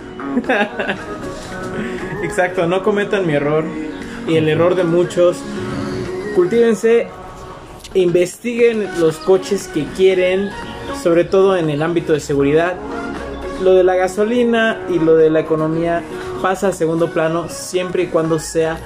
Exacto, 2.22 2.66
no 2.66 2.82
cometan 2.82 3.26
mi 3.26 3.34
error 3.34 3.64
y 4.26 4.36
el 4.36 4.48
error 4.48 4.74
de 4.74 4.84
muchos. 4.84 5.38
Cultívense, 6.34 7.08
investiguen 7.94 8.88
los 9.00 9.16
coches 9.16 9.68
que 9.68 9.84
quieren, 9.96 10.50
sobre 11.02 11.24
todo 11.24 11.56
en 11.56 11.70
el 11.70 11.82
ámbito 11.82 12.12
de 12.12 12.20
seguridad. 12.20 12.74
Lo 13.62 13.74
de 13.74 13.84
la 13.84 13.96
gasolina 13.96 14.80
y 14.88 14.98
lo 14.98 15.16
de 15.16 15.30
la 15.30 15.40
economía 15.40 16.02
pasa 16.42 16.68
a 16.68 16.72
segundo 16.72 17.10
plano 17.10 17.48
siempre 17.48 18.04
y 18.04 18.06
cuando 18.06 18.38
sea 18.38 18.78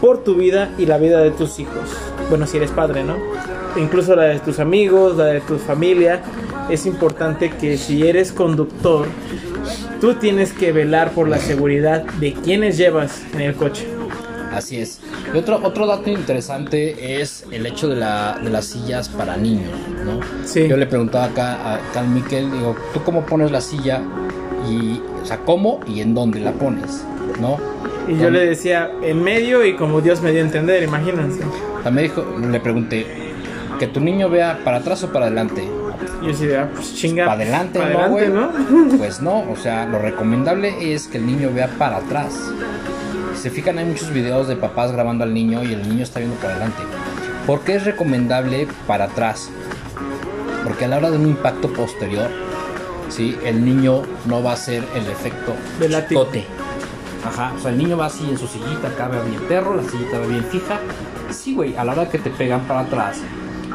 por 0.00 0.24
tu 0.24 0.34
vida 0.34 0.70
y 0.78 0.86
la 0.86 0.98
vida 0.98 1.20
de 1.20 1.30
tus 1.30 1.58
hijos. 1.58 1.90
Bueno, 2.28 2.46
si 2.46 2.56
eres 2.56 2.70
padre, 2.70 3.04
¿no? 3.04 3.16
Incluso 3.76 4.16
la 4.16 4.24
de 4.24 4.40
tus 4.40 4.58
amigos, 4.58 5.16
la 5.16 5.26
de 5.26 5.40
tu 5.40 5.58
familia. 5.58 6.22
Es 6.68 6.86
importante 6.86 7.50
que 7.50 7.76
si 7.76 8.06
eres 8.06 8.32
conductor, 8.32 9.06
tú 10.00 10.14
tienes 10.14 10.52
que 10.52 10.72
velar 10.72 11.12
por 11.12 11.28
la 11.28 11.38
seguridad 11.38 12.04
de 12.20 12.32
quienes 12.32 12.76
llevas 12.76 13.22
en 13.34 13.42
el 13.42 13.54
coche. 13.54 13.86
Así 14.52 14.78
es. 14.78 15.00
Y 15.32 15.38
otro, 15.38 15.60
otro 15.62 15.86
dato 15.86 16.10
interesante 16.10 17.20
es 17.20 17.44
el 17.52 17.66
hecho 17.66 17.88
de, 17.88 17.96
la, 17.96 18.38
de 18.42 18.50
las 18.50 18.66
sillas 18.66 19.08
para 19.08 19.36
niños, 19.36 19.70
¿no? 20.04 20.20
Sí. 20.44 20.66
Yo 20.66 20.76
le 20.76 20.86
preguntaba 20.86 21.26
acá 21.26 21.74
a 21.74 21.80
Carl 21.92 22.08
Miquel, 22.08 22.50
digo, 22.50 22.74
¿tú 22.92 23.02
cómo 23.04 23.24
pones 23.24 23.52
la 23.52 23.60
silla? 23.60 24.02
Y, 24.68 25.00
o 25.22 25.24
sea, 25.24 25.38
¿cómo 25.38 25.80
y 25.86 26.00
en 26.00 26.14
dónde 26.14 26.40
la 26.40 26.52
pones? 26.52 27.04
¿No? 27.40 27.58
Y 28.08 28.18
yo 28.18 28.28
le 28.28 28.44
decía, 28.44 28.90
en 29.02 29.22
medio 29.22 29.64
y 29.64 29.76
como 29.76 30.00
Dios 30.00 30.20
me 30.20 30.32
dio 30.32 30.40
a 30.40 30.44
entender, 30.44 30.82
imagínense. 30.82 31.42
También 31.84 32.08
dijo, 32.08 32.24
le 32.40 32.58
pregunté, 32.58 33.06
¿que 33.78 33.86
tu 33.86 34.00
niño 34.00 34.28
vea 34.28 34.60
para 34.64 34.78
atrás 34.78 35.04
o 35.04 35.12
para 35.12 35.26
adelante? 35.26 35.62
Yo 36.22 36.34
sí, 36.34 36.52
ah, 36.52 36.68
pues 36.74 36.94
chinga. 36.94 37.26
Para 37.26 37.42
adelante, 37.42 37.78
pa' 37.78 37.88
¿no, 37.88 38.16
adelante. 38.16 38.96
Pues 38.98 39.20
no, 39.20 39.50
o 39.50 39.56
sea, 39.56 39.86
lo 39.86 39.98
recomendable 39.98 40.92
es 40.94 41.06
que 41.08 41.18
el 41.18 41.26
niño 41.26 41.50
vea 41.54 41.68
para 41.78 41.98
atrás. 41.98 42.34
Si 43.34 43.42
se 43.42 43.50
fijan, 43.50 43.78
hay 43.78 43.86
muchos 43.86 44.12
videos 44.12 44.48
de 44.48 44.56
papás 44.56 44.92
grabando 44.92 45.24
al 45.24 45.32
niño 45.32 45.62
y 45.62 45.72
el 45.72 45.88
niño 45.88 46.02
está 46.02 46.20
viendo 46.20 46.36
para 46.36 46.54
adelante. 46.54 46.82
¿Por 47.46 47.60
qué 47.60 47.76
es 47.76 47.84
recomendable 47.84 48.68
para 48.86 49.04
atrás? 49.04 49.50
Porque 50.64 50.84
a 50.84 50.88
la 50.88 50.98
hora 50.98 51.10
de 51.10 51.16
un 51.16 51.26
impacto 51.26 51.72
posterior, 51.72 52.28
¿sí? 53.08 53.36
el 53.44 53.64
niño 53.64 54.02
no 54.26 54.42
va 54.42 54.50
a 54.50 54.54
hacer 54.54 54.84
el 54.94 55.06
efecto 55.06 55.54
De 55.78 55.88
látigo. 55.88 56.24
chicote. 56.24 56.44
Ajá, 57.26 57.52
o 57.56 57.60
sea, 57.60 57.70
el 57.70 57.78
niño 57.78 57.96
va 57.96 58.06
así 58.06 58.28
en 58.30 58.38
su 58.38 58.46
sillita, 58.46 58.88
acá 58.88 59.08
va 59.08 59.22
bien 59.22 59.40
perro, 59.42 59.74
la 59.74 59.82
sillita 59.82 60.18
va 60.18 60.26
bien 60.26 60.44
fija. 60.44 60.78
Sí, 61.30 61.54
güey, 61.54 61.76
a 61.76 61.84
la 61.84 61.92
hora 61.92 62.08
que 62.08 62.18
te 62.18 62.30
pegan 62.30 62.62
para 62.62 62.80
atrás, 62.80 63.18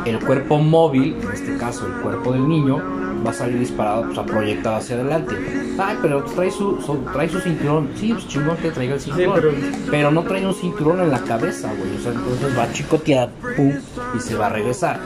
el 0.05 0.19
cuerpo 0.19 0.57
móvil, 0.59 1.15
en 1.21 1.31
este 1.31 1.57
caso 1.57 1.85
el 1.87 1.93
cuerpo 2.01 2.33
del 2.33 2.47
niño, 2.47 2.81
va 3.25 3.31
a 3.31 3.33
salir 3.33 3.57
disparado, 3.59 4.09
o 4.11 4.13
sea, 4.13 4.23
proyectado 4.25 4.75
hacia 4.75 4.95
adelante. 4.97 5.35
Ay, 5.79 5.97
pero 6.01 6.23
trae 6.23 6.51
su, 6.51 6.79
su- 6.81 6.97
trae 7.11 7.27
su 7.27 7.39
cinturón. 7.39 7.89
Sí, 7.95 8.13
pues 8.13 8.27
chingón 8.27 8.55
que 8.57 8.69
traiga 8.71 8.93
el 8.95 9.01
cinturón. 9.01 9.33
pero- 9.35 9.51
pero... 9.89 10.11
no 10.11 10.23
trae 10.23 10.45
un 10.45 10.53
cinturón 10.53 10.99
en 11.01 11.09
la 11.11 11.19
cabeza, 11.19 11.69
güey. 11.77 11.95
O 11.97 12.01
sea, 12.01 12.11
entonces 12.11 12.57
va 12.57 12.63
a 12.63 12.71
chicotear, 12.71 13.29
pum, 13.55 13.73
y 14.15 14.19
se 14.19 14.35
va 14.35 14.47
a 14.47 14.49
regresar. 14.49 14.99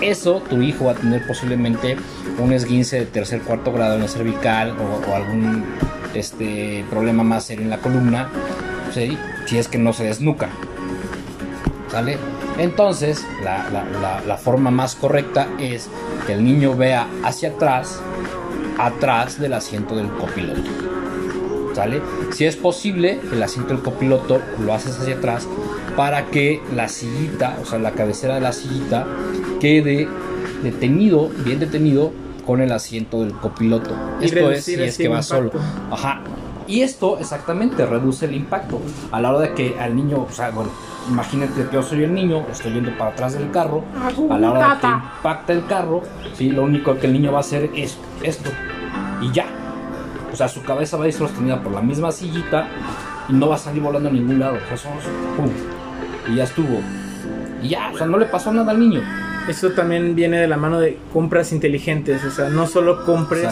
eso 0.00 0.42
tu 0.48 0.60
hijo 0.62 0.84
va 0.86 0.92
a 0.92 0.94
tener 0.94 1.26
posiblemente 1.26 1.96
un 2.38 2.52
esguince 2.52 2.98
de 3.00 3.06
tercer 3.06 3.40
cuarto 3.42 3.72
grado 3.72 3.94
en 3.94 4.02
la 4.02 4.08
cervical 4.08 4.74
o, 4.78 5.10
o 5.10 5.14
algún 5.14 5.64
este 6.14 6.84
problema 6.90 7.22
más 7.22 7.44
serio 7.44 7.64
en 7.64 7.70
la 7.70 7.78
columna 7.78 8.28
¿sí? 8.92 9.16
si 9.46 9.56
es 9.58 9.68
que 9.68 9.78
no 9.78 9.92
se 9.92 10.04
desnuca 10.04 10.48
¿sale? 11.90 12.18
Entonces 12.58 13.24
la, 13.42 13.68
la- 13.70 13.84
la- 14.00 14.20
la 14.26 14.36
forma 14.36 14.70
más 14.70 14.94
correcta 14.94 15.48
es 15.58 15.88
que 16.26 16.34
el 16.34 16.44
niño 16.44 16.76
vea 16.76 17.06
hacia 17.24 17.50
atrás 17.50 18.00
atrás 18.78 19.40
del 19.40 19.52
asiento 19.52 19.96
del 19.96 20.08
copiloto 20.08 20.62
¿sale? 21.74 22.00
Si 22.32 22.44
es 22.44 22.56
posible, 22.56 23.20
el 23.32 23.42
asiento 23.42 23.74
del 23.74 23.82
copiloto 23.82 24.40
lo 24.64 24.72
haces 24.74 24.98
hacia 24.98 25.16
atrás 25.16 25.46
para 25.96 26.26
que 26.26 26.60
la 26.74 26.88
sillita, 26.88 27.56
o 27.62 27.64
sea, 27.66 27.78
la 27.80 27.92
cabecera 27.92 28.34
de 28.36 28.40
la 28.40 28.52
sillita 28.52 29.06
quede 29.60 30.08
detenido, 30.62 31.30
bien 31.44 31.58
detenido 31.60 32.12
con 32.46 32.60
el 32.60 32.70
asiento 32.72 33.20
del 33.22 33.32
copiloto. 33.32 33.90
Y 34.20 34.26
Esto 34.26 34.50
es 34.52 34.64
si 34.64 34.74
es 34.74 34.96
que 34.98 35.08
va 35.08 35.22
solo. 35.22 35.50
Ajá. 35.90 36.20
Y 36.66 36.80
esto 36.82 37.18
exactamente 37.18 37.84
reduce 37.86 38.24
el 38.26 38.34
impacto. 38.34 38.80
A 39.12 39.20
la 39.20 39.30
hora 39.30 39.40
de 39.40 39.54
que 39.54 39.78
al 39.78 39.94
niño, 39.94 40.26
o 40.28 40.32
sea, 40.32 40.50
bueno, 40.50 40.70
imagínate 41.10 41.52
que 41.64 41.74
yo 41.74 41.82
soy 41.82 42.04
el 42.04 42.14
niño, 42.14 42.44
estoy 42.50 42.72
yendo 42.72 42.90
para 42.96 43.10
atrás 43.10 43.34
del 43.38 43.50
carro. 43.50 43.84
A 44.30 44.38
la 44.38 44.50
hora 44.50 44.74
de 44.74 44.80
que 44.80 44.86
impacta 44.86 45.52
el 45.52 45.66
carro, 45.66 46.02
¿sí? 46.34 46.50
lo 46.50 46.62
único 46.62 46.96
que 46.98 47.06
el 47.06 47.12
niño 47.12 47.32
va 47.32 47.38
a 47.38 47.40
hacer 47.40 47.70
es 47.74 47.98
esto. 48.22 48.50
Y 49.20 49.30
ya. 49.32 49.44
O 50.32 50.36
sea, 50.36 50.48
su 50.48 50.62
cabeza 50.62 50.96
va 50.96 51.04
a 51.04 51.08
ir 51.08 51.12
sostenida 51.12 51.62
por 51.62 51.72
la 51.72 51.80
misma 51.80 52.10
sillita 52.10 52.66
y 53.28 53.32
no 53.34 53.48
va 53.48 53.54
a 53.54 53.58
salir 53.58 53.82
volando 53.82 54.08
a 54.08 54.12
ningún 54.12 54.38
lado. 54.40 54.56
O 54.56 54.68
sea, 54.68 54.76
solo- 54.76 54.94
pum. 55.36 55.50
Y 56.32 56.36
ya 56.36 56.44
estuvo. 56.44 56.80
Y 57.62 57.68
ya, 57.68 57.90
o 57.94 57.98
sea, 57.98 58.06
no 58.06 58.18
le 58.18 58.26
pasó 58.26 58.52
nada 58.52 58.72
al 58.72 58.80
niño. 58.80 59.00
Eso 59.48 59.70
también 59.72 60.14
viene 60.14 60.38
de 60.38 60.48
la 60.48 60.56
mano 60.56 60.80
de 60.80 60.98
compras 61.12 61.52
inteligentes, 61.52 62.24
o 62.24 62.30
sea, 62.30 62.48
no 62.48 62.66
solo 62.66 63.04
compres 63.04 63.46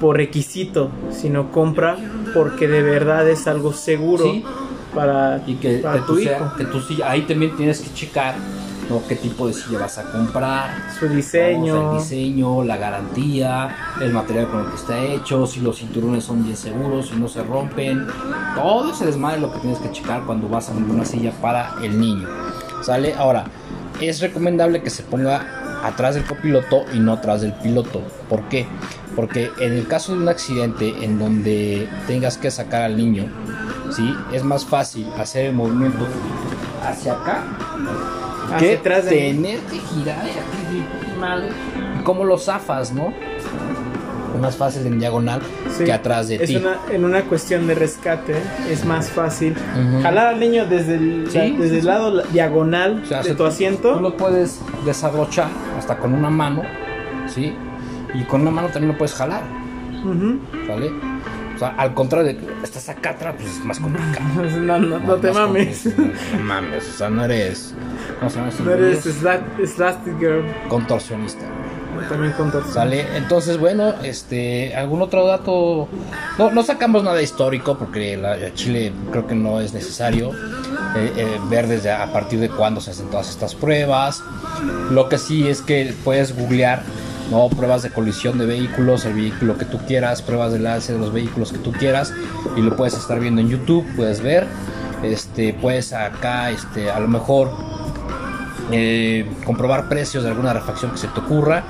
por 0.00 0.16
requisito, 0.16 0.90
sino 1.10 1.50
compra 1.50 1.96
porque 2.34 2.68
de 2.68 2.82
verdad 2.82 3.28
es 3.28 3.46
algo 3.46 3.72
seguro 3.72 4.24
Sí. 4.24 4.44
para, 4.94 5.42
Y 5.46 5.54
que, 5.56 5.78
para 5.78 6.00
que 6.00 6.06
tu 6.06 6.18
hijo, 6.18 6.52
que 6.56 6.66
sí, 6.86 7.00
ahí 7.02 7.22
también 7.22 7.56
tienes 7.56 7.80
que 7.80 7.92
checar 7.94 8.34
¿no? 8.90 9.00
qué 9.08 9.16
tipo 9.16 9.46
de 9.46 9.54
silla 9.54 9.78
vas 9.78 9.96
a 9.98 10.10
comprar. 10.10 10.90
su 10.98 11.08
diseño. 11.08 11.74
Vamos, 11.76 12.02
el 12.02 12.08
diseño, 12.08 12.64
la 12.64 12.76
garantía, 12.76 13.94
el 14.00 14.12
material 14.12 14.48
con 14.48 14.60
el 14.60 14.66
que 14.66 14.76
está 14.76 14.98
hecho, 14.98 15.46
si 15.46 15.60
los 15.60 15.78
cinturones 15.78 16.24
son 16.24 16.44
bien 16.44 16.56
seguros, 16.56 17.08
si 17.08 17.16
no 17.16 17.28
se 17.28 17.42
rompen. 17.42 18.06
Todo 18.54 18.92
ese 18.92 19.06
desmadre 19.06 19.36
es 19.36 19.42
lo 19.42 19.52
que 19.52 19.60
tienes 19.60 19.78
que 19.78 19.90
checar 19.92 20.24
cuando 20.24 20.48
vas 20.48 20.68
a 20.68 20.72
comprar 20.72 20.94
una 20.96 21.04
silla 21.04 21.32
para 21.40 21.74
el 21.82 21.98
niño. 21.98 22.28
¿Sale? 22.82 23.14
Ahora, 23.14 23.44
es 24.00 24.20
recomendable 24.20 24.82
que 24.82 24.90
se 24.90 25.04
ponga 25.04 25.61
atrás 25.82 26.14
del 26.14 26.24
copiloto 26.24 26.84
y 26.92 26.98
no 27.00 27.12
atrás 27.14 27.40
del 27.42 27.52
piloto. 27.54 28.02
¿Por 28.28 28.42
qué? 28.48 28.66
Porque 29.16 29.50
en 29.58 29.72
el 29.72 29.86
caso 29.86 30.12
de 30.12 30.18
un 30.18 30.28
accidente 30.28 30.94
en 31.04 31.18
donde 31.18 31.88
tengas 32.06 32.38
que 32.38 32.50
sacar 32.50 32.82
al 32.82 32.96
niño, 32.96 33.26
¿sí? 33.90 34.14
Es 34.32 34.42
más 34.44 34.64
fácil 34.64 35.06
hacer 35.18 35.46
el 35.46 35.54
movimiento 35.54 36.06
hacia 36.86 37.12
acá 37.12 37.42
que 38.58 38.76
atrás 38.76 39.04
de 39.04 39.10
tener 39.10 39.58
que 39.60 39.78
girar 39.78 40.24
y 40.26 40.30
aquí, 40.30 41.18
madre. 41.20 41.48
¿Cómo 42.04 42.24
lo 42.24 42.38
zafas, 42.38 42.92
no? 42.92 43.12
Más 44.40 44.56
fácil 44.56 44.86
en 44.86 44.98
diagonal 44.98 45.40
Sí, 45.76 45.84
que 45.84 45.92
atrás 45.92 46.26
de 46.28 46.38
ti. 46.38 46.60
en 46.90 47.04
una 47.04 47.22
cuestión 47.22 47.66
de 47.66 47.74
rescate 47.74 48.34
es 48.68 48.84
más 48.84 49.08
fácil 49.10 49.54
jalar 50.02 50.28
al 50.28 50.40
niño 50.40 50.64
desde 50.66 50.94
el, 50.96 51.26
Sí, 51.30 51.36
la- 51.38 51.44
sí, 51.44 51.56
desde 51.58 51.78
el 51.80 51.86
lado 51.86 52.22
diagonal 52.32 53.02
O 53.04 53.06
sea, 53.06 53.22
de 53.22 53.34
tu 53.34 53.44
asiento. 53.44 53.94
Tú 53.94 54.00
lo 54.00 54.16
puedes 54.16 54.58
desabrochar 54.84 55.48
hasta 55.82 55.96
con 55.98 56.14
una 56.14 56.30
mano, 56.30 56.62
¿sí? 57.26 57.52
Y 58.14 58.22
con 58.24 58.42
una 58.42 58.50
mano 58.52 58.68
también 58.68 58.92
lo 58.92 58.98
puedes 58.98 59.14
jalar. 59.14 59.42
¿vale? 60.68 60.90
O 61.54 61.58
sea, 61.58 61.74
al 61.76 61.92
contrario 61.94 62.26
de 62.28 62.36
que 62.36 62.46
estás 62.64 62.88
acá 62.88 63.10
atrás, 63.10 63.34
pues 63.36 63.48
es 63.50 63.64
más 63.64 63.78
complicado. 63.78 64.24
No, 64.60 64.78
no, 64.78 64.98
no 65.00 65.14
te 65.16 65.32
mames. 65.32 65.86
No 65.96 66.44
mames, 66.44 66.88
o 66.88 66.98
sea, 66.98 67.10
no 67.10 67.24
eres. 67.24 67.74
¿Cómo 68.18 68.30
se 68.30 68.36
llama? 68.38 68.48
eso? 68.48 68.64
No 68.64 68.70
eres 68.72 69.06
sla- 69.22 69.66
Slastic 69.66 70.18
Girl. 70.18 70.44
contorsionista. 70.68 71.44
También 72.08 72.32
con 72.32 72.50
torso. 72.50 72.72
Sale, 72.72 73.04
entonces 73.16 73.58
bueno, 73.58 73.94
este, 74.02 74.74
algún 74.74 75.02
otro 75.02 75.26
dato, 75.26 75.88
no, 76.38 76.50
no 76.50 76.62
sacamos 76.62 77.04
nada 77.04 77.20
histórico 77.22 77.76
porque 77.78 78.16
la 78.16 78.52
Chile 78.54 78.92
creo 79.12 79.26
que 79.26 79.34
no 79.34 79.60
es 79.60 79.72
necesario 79.74 80.32
eh, 80.94 81.12
eh, 81.16 81.40
ver 81.48 81.68
desde 81.68 81.90
a 81.90 82.12
partir 82.12 82.38
de 82.38 82.48
cuándo 82.48 82.80
se 82.80 82.90
hacen 82.90 83.08
todas 83.10 83.30
estas 83.30 83.54
pruebas. 83.54 84.22
Lo 84.90 85.08
que 85.08 85.18
sí 85.18 85.48
es 85.48 85.62
que 85.62 85.94
puedes 86.04 86.36
googlear, 86.36 86.82
no, 87.30 87.48
pruebas 87.48 87.82
de 87.82 87.90
colisión 87.90 88.38
de 88.38 88.46
vehículos, 88.46 89.04
el 89.04 89.14
vehículo 89.14 89.56
que 89.56 89.64
tú 89.64 89.78
quieras, 89.86 90.20
pruebas 90.22 90.52
del 90.52 90.66
alce 90.66 90.92
de 90.92 90.98
los 90.98 91.12
vehículos 91.12 91.52
que 91.52 91.58
tú 91.58 91.72
quieras 91.72 92.12
y 92.56 92.60
lo 92.60 92.76
puedes 92.76 92.94
estar 92.94 93.18
viendo 93.20 93.40
en 93.40 93.48
YouTube, 93.48 93.86
puedes 93.96 94.20
ver, 94.20 94.46
este, 95.02 95.54
puedes 95.54 95.92
acá, 95.92 96.50
este, 96.50 96.90
a 96.90 97.00
lo 97.00 97.08
mejor 97.08 97.50
eh, 98.70 99.30
comprobar 99.44 99.88
precios 99.88 100.24
de 100.24 100.30
alguna 100.30 100.52
refacción 100.52 100.92
que 100.92 100.98
se 100.98 101.08
te 101.08 101.20
ocurra. 101.20 101.64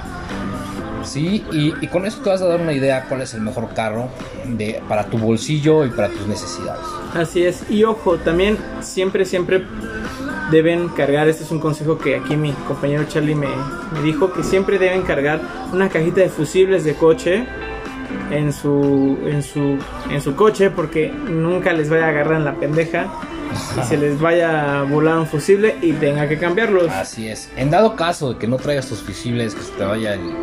Sí, 1.05 1.45
y, 1.53 1.75
y 1.81 1.87
con 1.89 2.07
eso 2.07 2.21
te 2.23 2.31
vas 2.31 2.43
a 2.43 2.47
dar 2.47 2.61
una 2.61 2.73
idea 2.73 3.07
cuál 3.09 3.23
es 3.23 3.35
el 3.35 3.41
mejor 3.41 3.73
carro 3.75 4.09
de, 4.47 4.81
para 4.89 5.07
tu 5.07 5.19
bolsillo 5.19 5.85
y 5.85 5.91
para 5.91 6.09
tus 6.09 6.27
necesidades. 6.27 6.85
Así 7.15 7.45
es. 7.45 7.65
Y 7.71 7.85
ojo, 7.85 8.17
también 8.19 8.57
siempre, 8.81 9.25
siempre 9.25 9.63
deben 10.51 10.89
cargar, 10.89 11.29
este 11.29 11.45
es 11.45 11.51
un 11.51 11.61
consejo 11.61 11.99
que 11.99 12.17
aquí 12.17 12.37
mi 12.37 12.53
compañero 12.53 13.05
Charlie 13.09 13.35
me, 13.35 13.49
me 13.93 14.03
dijo, 14.03 14.33
que 14.33 14.43
siempre 14.43 14.79
deben 14.79 15.03
cargar 15.03 15.41
una 15.73 15.89
cajita 15.89 16.21
de 16.21 16.29
fusibles 16.29 16.85
de 16.85 16.95
coche 16.95 17.47
en 18.31 18.53
su, 18.53 19.19
en 19.27 19.43
su, 19.43 19.79
en 20.11 20.21
su 20.21 20.35
coche 20.37 20.71
porque 20.71 21.11
nunca 21.11 21.73
les 21.73 21.89
vaya 21.89 22.07
a 22.07 22.09
agarrar 22.09 22.35
en 22.39 22.45
la 22.45 22.55
pendeja 22.55 23.07
y 23.79 23.83
se 23.87 23.97
les 23.97 24.19
vaya 24.21 24.81
a 24.81 24.83
volar 24.85 25.19
un 25.19 25.27
fusible 25.27 25.77
y 25.83 25.93
tenga 25.93 26.29
que 26.29 26.39
cambiarlos. 26.39 26.91
Así 26.91 27.29
es. 27.29 27.51
En 27.57 27.71
dado 27.71 27.97
caso 27.97 28.33
de 28.33 28.39
que 28.39 28.47
no 28.47 28.57
traigas 28.57 28.87
tus 28.87 29.01
fusibles, 29.03 29.55
que 29.55 29.63
se 29.63 29.73
te 29.73 29.85
vaya 29.85 30.15
el- 30.15 30.35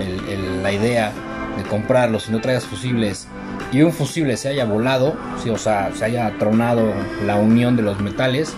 el- 0.00 0.28
el- 0.28 0.62
la 0.62 0.72
idea 0.72 1.12
de 1.56 1.62
comprarlos 1.64 2.28
y 2.28 2.32
no 2.32 2.40
traigas 2.40 2.64
fusibles 2.66 3.26
y 3.72 3.82
un 3.82 3.92
fusible 3.92 4.36
se 4.36 4.48
haya 4.48 4.64
volado, 4.64 5.16
sí, 5.42 5.50
o 5.50 5.58
sea, 5.58 5.90
se 5.94 6.04
haya 6.04 6.32
tronado 6.38 6.84
la 7.26 7.36
unión 7.36 7.76
de 7.76 7.82
los 7.82 8.00
metales, 8.00 8.54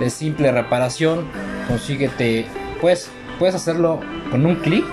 de 0.00 0.10
simple 0.10 0.50
reparación, 0.50 1.24
consíguete, 1.68 2.46
pues, 2.80 3.08
puedes 3.38 3.54
hacerlo 3.54 4.00
con 4.30 4.44
un 4.46 4.56
clic, 4.56 4.84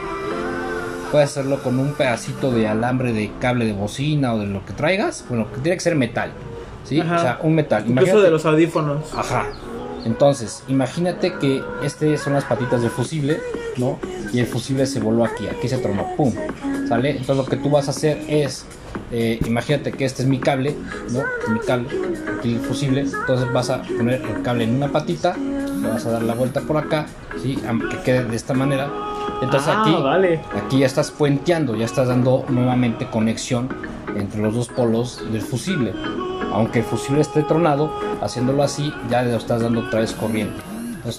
puedes 1.12 1.30
hacerlo 1.32 1.62
con 1.64 1.80
un 1.80 1.94
pedacito 1.94 2.52
de 2.52 2.68
alambre 2.68 3.14
de 3.14 3.32
cable 3.40 3.66
de 3.66 3.74
bocina 3.74 4.34
o 4.34 4.40
de 4.40 4.46
lo 4.48 4.66
que 4.66 4.74
traigas, 4.74 5.26
bueno, 5.28 5.52
que 5.52 5.60
tiene 5.60 5.76
que 5.78 5.82
ser 5.84 5.96
metal, 5.96 6.32
¿sí? 6.84 7.00
Ajá. 7.00 7.16
O 7.16 7.20
sea, 7.20 7.40
un 7.44 7.56
metal. 7.56 7.82
Incluso 7.88 8.02
Imagínate- 8.02 8.24
de 8.26 8.32
los 8.32 8.46
audífonos. 8.46 9.14
Ajá. 9.16 9.48
Entonces, 10.06 10.64
imagínate 10.68 11.34
que 11.34 11.62
este 11.84 12.18
son 12.18 12.34
las 12.34 12.44
patitas 12.46 12.82
del 12.82 12.90
fusible, 12.92 13.40
¿no? 13.78 14.00
Y 14.34 14.39
el 14.39 14.46
fusible 14.48 14.86
se 14.86 15.00
voló 15.00 15.26
aquí, 15.26 15.48
aquí 15.48 15.67
se 15.67 15.78
tronó, 15.78 16.06
¡pum! 16.15 16.34
¿Sale? 16.88 17.12
Entonces 17.12 17.38
lo 17.38 17.46
que 17.46 17.58
tú 17.58 17.70
vas 17.70 17.88
a 17.88 17.91
hacer 17.91 18.22
es, 18.28 18.65
eh, 19.12 19.39
imagínate 19.46 19.91
que 19.91 20.06
este 20.06 20.24
es 20.24 20.28
mi 20.28 20.39
cable, 20.39 20.76
¿no? 21.12 21.24
Mi 21.54 21.60
cable, 21.60 21.88
aquí 22.38 22.54
el 22.54 22.60
fusible. 22.62 23.02
Entonces 23.02 23.52
vas 23.52 23.70
a 23.70 23.82
poner 23.82 24.22
el 24.22 24.41
cable 24.41 24.63
en 24.63 24.76
una 24.76 24.89
patita, 24.91 25.36
le 25.38 25.88
vas 25.88 26.06
a 26.06 26.12
dar 26.12 26.24
la 26.24 26.34
vuelta 26.34 26.62
por 26.62 26.78
acá, 26.78 27.08
¿sí? 27.41 27.58
Que 27.89 27.98
quede 28.04 28.24
de 28.26 28.36
esta 28.36 28.54
manera. 28.54 28.89
Entonces 29.41 29.70
Ah, 29.74 29.82
aquí, 29.82 29.94
vale. 30.02 30.41
aquí 30.65 30.80
ya 30.80 30.86
estás 30.86 31.12
puenteando, 31.12 31.76
ya 31.76 31.86
estás 31.86 32.08
dando 32.08 32.46
nuevamente 32.48 33.08
conexión 33.10 33.70
entre 34.15 34.39
los 34.41 34.54
dos 34.54 34.67
polos 34.70 35.20
del 35.32 35.41
fusible. 35.41 35.94
Aunque 36.54 36.80
el 36.80 36.86
fusible 36.86 37.22
esté 37.22 37.44
tronado, 37.44 37.91
haciéndolo 38.22 38.62
así, 38.63 38.94
ya 39.10 39.24
le 39.24 39.36
estás 39.36 39.62
dando 39.62 39.82
otra 39.82 40.02
vez 40.02 40.12
corriente. 40.13 40.62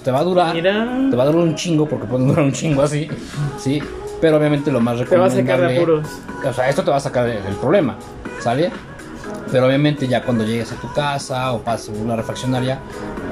Te 0.05 0.11
va 0.11 0.21
a 0.21 0.25
durar, 0.25 0.55
Mira. 0.55 0.99
te 1.11 1.16
va 1.16 1.23
a 1.25 1.27
durar 1.27 1.42
un 1.42 1.55
chingo, 1.55 1.88
porque 1.88 2.07
puede 2.07 2.25
durar 2.27 2.45
un 2.45 2.53
chingo 2.53 2.83
así, 2.83 3.09
sí. 3.59 3.83
Pero 4.21 4.37
obviamente 4.37 4.71
lo 4.71 4.81
más 4.81 4.97
Te 5.09 5.16
va 5.16 5.27
a 5.27 5.29
recomendable. 5.29 5.53
sacar 5.53 5.68
de 5.71 5.77
apuros. 5.77 6.09
O 6.49 6.53
sea, 6.53 6.68
esto 6.68 6.85
te 6.85 6.90
va 6.90 6.97
a 6.97 7.01
sacar 7.01 7.27
del 7.27 7.55
problema, 7.57 7.97
¿sale? 8.38 8.71
Pero 9.51 9.66
obviamente 9.66 10.07
ya 10.07 10.23
cuando 10.23 10.45
llegues 10.45 10.71
a 10.73 10.77
tu 10.77 10.92
casa 10.92 11.53
o 11.53 11.61
pases 11.62 11.90
una 12.01 12.14
refaccionaria, 12.16 12.79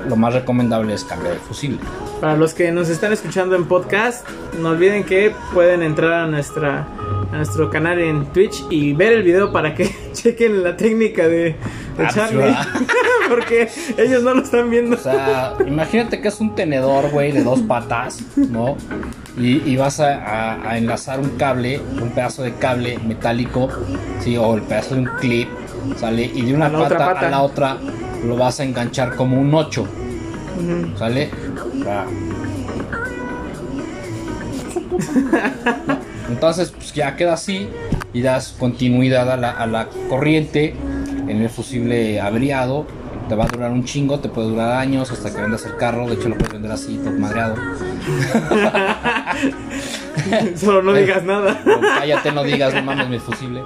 lo 0.09 0.17
más 0.17 0.35
recomendable 0.35 0.93
es 0.93 1.05
cambiar 1.05 1.35
el 1.35 1.39
fusible. 1.39 1.79
Para 2.21 2.37
los 2.37 2.53
que 2.55 2.73
nos 2.73 2.89
están 2.89 3.13
escuchando 3.13 3.55
en 3.55 3.67
podcast, 3.67 4.29
no 4.61 4.71
olviden 4.71 5.05
que 5.05 5.33
pueden 5.55 5.83
entrar 5.83 6.13
a 6.13 6.27
nuestra 6.27 6.87
a 7.33 7.37
nuestro 7.37 7.71
canal 7.71 8.01
en 8.01 8.27
Twitch 8.33 8.65
y 8.71 8.93
ver 8.93 9.13
el 9.13 9.23
video 9.23 9.53
para 9.53 9.73
que 9.75 9.89
chequen 10.13 10.63
la 10.65 10.77
técnica 10.77 11.29
de, 11.29 11.55
de 11.97 12.05
Ah, 12.05 12.09
Charlie. 12.13 12.55
Porque 13.31 13.69
ellos 13.97 14.23
no 14.23 14.35
lo 14.35 14.43
están 14.43 14.69
viendo. 14.69 14.97
O 14.97 14.99
sea, 14.99 15.55
imagínate 15.67 16.21
que 16.21 16.29
es 16.29 16.41
un 16.41 16.55
tenedor, 16.55 17.11
güey, 17.11 17.33
de 17.33 17.43
dos 17.45 17.61
patas, 17.61 18.19
¿no? 18.37 18.77
Y, 19.39 19.63
y 19.71 19.77
vas 19.77 20.01
a, 20.01 20.15
a- 20.17 20.71
a 20.71 20.77
enlazar 20.77 21.21
un 21.21 21.31
cable, 21.39 21.81
un 22.03 22.11
pedazo 22.11 22.43
de 22.43 22.53
cable 22.55 22.99
metálico, 23.07 23.69
¿sí? 24.21 24.37
O 24.37 24.55
el 24.57 24.63
pedazo 24.63 24.97
de 24.97 25.03
un 25.03 25.11
clip, 25.21 25.49
¿sale? 25.97 26.25
Y 26.35 26.43
de 26.43 26.55
una 26.55 26.71
pata, 26.71 27.13
a 27.21 27.31
la 27.31 27.41
otra 27.43 27.79
lo 28.27 28.37
vas 28.37 28.61
a 28.61 28.65
enganchar 28.65 29.15
como 29.17 29.41
un 29.41 29.55
8, 29.55 29.83
Ujú. 29.83 30.99
¿sale? 30.99 31.31
O 31.81 31.83
sea. 31.85 32.05
Entonces, 36.29 36.71
pues 36.71 36.93
ya 36.93 37.17
queda 37.17 37.35
así 37.35 37.69
y 38.13 38.23
das 38.23 38.55
continuidad 38.59 39.31
a 39.31 39.37
la, 39.37 39.51
a 39.51 39.67
la 39.67 39.89
corriente 40.09 40.75
en 41.29 41.43
el 41.43 41.49
fusible 41.49 42.21
averiado. 42.21 42.87
Te 43.31 43.37
va 43.37 43.45
a 43.45 43.47
durar 43.47 43.71
un 43.71 43.85
chingo, 43.85 44.19
te 44.19 44.29
puede 44.29 44.49
durar 44.49 44.73
años 44.73 45.09
hasta 45.13 45.33
que 45.33 45.41
vendas 45.41 45.65
el 45.65 45.77
carro. 45.77 46.09
De 46.09 46.15
hecho, 46.15 46.29
lo 46.29 46.35
puedes 46.35 46.53
vender 46.53 46.73
así, 46.73 46.99
todo 46.99 47.13
madreado. 47.13 47.55
Solo 50.57 50.83
no 50.83 50.93
digas 50.93 51.23
nada. 51.23 51.61
No, 51.65 51.81
cállate, 51.81 52.33
no 52.33 52.43
digas, 52.43 52.75
no 52.75 52.83
mames 52.83 53.09
mi 53.09 53.21
fusible. 53.21 53.63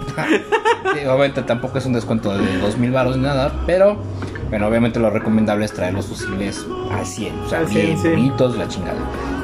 Sí, 0.93 1.07
obviamente 1.07 1.41
tampoco 1.45 1.79
es 1.79 1.87
un 1.87 1.95
descuento 1.95 2.37
de 2.37 2.59
2000 2.59 2.91
baros 2.91 3.17
ni 3.17 3.23
nada, 3.23 3.63
pero 3.65 3.97
bueno, 4.51 4.69
obviamente 4.69 5.01
lo 5.01 5.09
recomendable 5.09 5.65
es 5.65 5.73
traer 5.73 5.95
los 5.95 6.09
fusibles 6.09 6.67
al 6.93 7.07
100, 7.07 7.41
o 7.41 7.49
sea, 7.49 7.61
Al 7.61 7.69
100, 7.69 7.87
bien 7.87 7.99
sí. 7.99 8.09
bonitos, 8.09 8.59
la 8.59 8.69
chingada. 8.69 8.99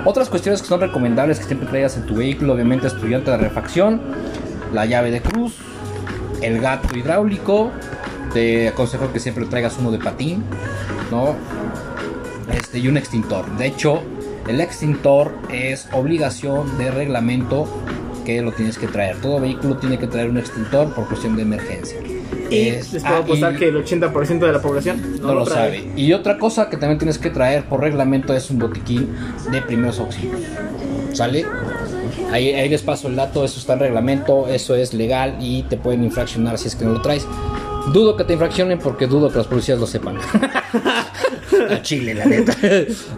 Otras 0.04 0.28
cuestiones 0.28 0.60
que 0.60 0.68
son 0.68 0.80
recomendables 0.80 1.38
que 1.38 1.46
siempre 1.46 1.66
traigas 1.66 1.96
en 1.96 2.04
tu 2.04 2.16
vehículo, 2.16 2.52
obviamente 2.52 2.88
es 2.88 2.94
tu 2.94 3.06
llanta 3.06 3.30
de 3.32 3.38
refacción, 3.38 4.02
la 4.74 4.84
llave 4.84 5.10
de 5.10 5.22
cruz, 5.22 5.54
el 6.42 6.60
gato 6.60 6.94
hidráulico, 6.94 7.70
te 8.32 8.68
aconsejo 8.68 9.12
que 9.12 9.20
siempre 9.20 9.44
traigas 9.46 9.76
uno 9.78 9.90
de 9.90 9.98
patín, 9.98 10.44
¿no? 11.10 11.34
Este, 12.56 12.78
y 12.78 12.88
un 12.88 12.96
extintor. 12.96 13.44
De 13.56 13.66
hecho, 13.66 14.02
el 14.48 14.60
extintor 14.60 15.32
es 15.52 15.88
obligación 15.92 16.76
de 16.78 16.90
reglamento 16.90 17.66
que 18.24 18.42
lo 18.42 18.52
tienes 18.52 18.76
que 18.78 18.86
traer. 18.88 19.16
Todo 19.20 19.40
vehículo 19.40 19.76
tiene 19.76 19.98
que 19.98 20.06
traer 20.06 20.30
un 20.30 20.38
extintor 20.38 20.92
por 20.94 21.06
cuestión 21.08 21.36
de 21.36 21.42
emergencia. 21.42 21.98
Y 22.50 22.68
Es- 22.68 22.92
les 22.92 23.02
puedo 23.02 23.16
ah, 23.16 23.18
apostar 23.20 23.54
y 23.54 23.56
que 23.58 23.68
el 23.68 23.76
80% 23.76 24.46
de 24.46 24.52
la 24.52 24.60
población 24.60 25.18
no, 25.22 25.34
lo 25.34 25.44
trae. 25.44 25.78
sabe. 25.80 25.92
Y 25.96 26.12
otra 26.12 26.36
cosa 26.38 26.68
que 26.68 26.76
también 26.76 26.98
tienes 26.98 27.18
que 27.18 27.30
traer 27.30 27.64
por 27.64 27.80
reglamento 27.80 28.34
es 28.34 28.50
un 28.50 28.58
botiquín 28.58 29.08
de 29.52 29.62
primeros 29.62 30.00
auxilios. 30.00 30.40
¿Sale? 31.12 31.44
Ahí, 32.32 32.52
ahí 32.52 32.68
les 32.68 32.82
paso 32.82 33.08
el 33.08 33.16
dato, 33.16 33.44
eso 33.44 33.58
está 33.58 33.72
en 33.74 33.80
reglamento, 33.80 34.46
eso 34.48 34.74
es 34.74 34.94
legal 34.94 35.36
y 35.40 35.62
te 35.64 35.76
pueden 35.76 36.04
infraccionar 36.04 36.58
si 36.58 36.68
es 36.68 36.76
que 36.76 36.84
no 36.84 36.92
lo 36.92 37.02
traes. 37.02 37.26
Dudo 37.92 38.16
que 38.16 38.24
te 38.24 38.34
infraccionen 38.34 38.78
porque 38.78 39.06
dudo 39.06 39.30
que 39.30 39.38
los 39.38 39.46
policías 39.46 39.78
lo 39.78 39.86
sepan. 39.86 40.16
A 41.70 41.82
Chile, 41.82 42.14
la 42.14 42.24
neta. 42.26 42.54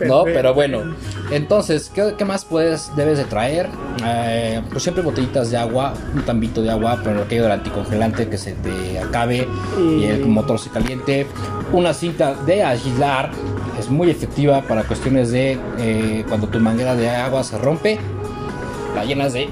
no, 0.06 0.24
pero 0.24 0.54
bueno. 0.54 0.94
Entonces, 1.30 1.90
¿qué, 1.94 2.14
qué 2.16 2.24
más 2.24 2.44
puedes, 2.44 2.90
debes 2.96 3.18
de 3.18 3.24
traer? 3.24 3.68
Eh, 4.04 4.60
pues 4.70 4.82
siempre 4.82 5.02
botellitas 5.02 5.50
de 5.50 5.56
agua, 5.58 5.94
un 6.14 6.22
tambito 6.22 6.62
de 6.62 6.70
agua, 6.70 7.00
pero 7.04 7.22
aquello 7.22 7.42
del 7.44 7.52
anticongelante 7.52 8.28
que 8.28 8.38
se 8.38 8.52
te 8.52 8.98
acabe 8.98 9.46
y, 9.78 9.82
Y- 9.82 10.04
el 10.06 10.26
motor 10.26 10.58
se 10.58 10.70
caliente. 10.70 11.26
Una 11.72 11.92
cinta 11.94 12.34
de 12.34 12.62
aislar 12.62 13.30
es 13.78 13.88
muy 13.90 14.10
efectiva 14.10 14.62
para 14.62 14.82
cuestiones 14.84 15.30
de 15.32 15.58
eh, 15.78 16.24
cuando 16.28 16.46
tu 16.48 16.58
manguera 16.60 16.94
de 16.94 17.08
agua 17.10 17.42
se 17.44 17.58
rompe, 17.58 17.98
la 18.94 19.04
llenas 19.04 19.32
de 19.34 19.48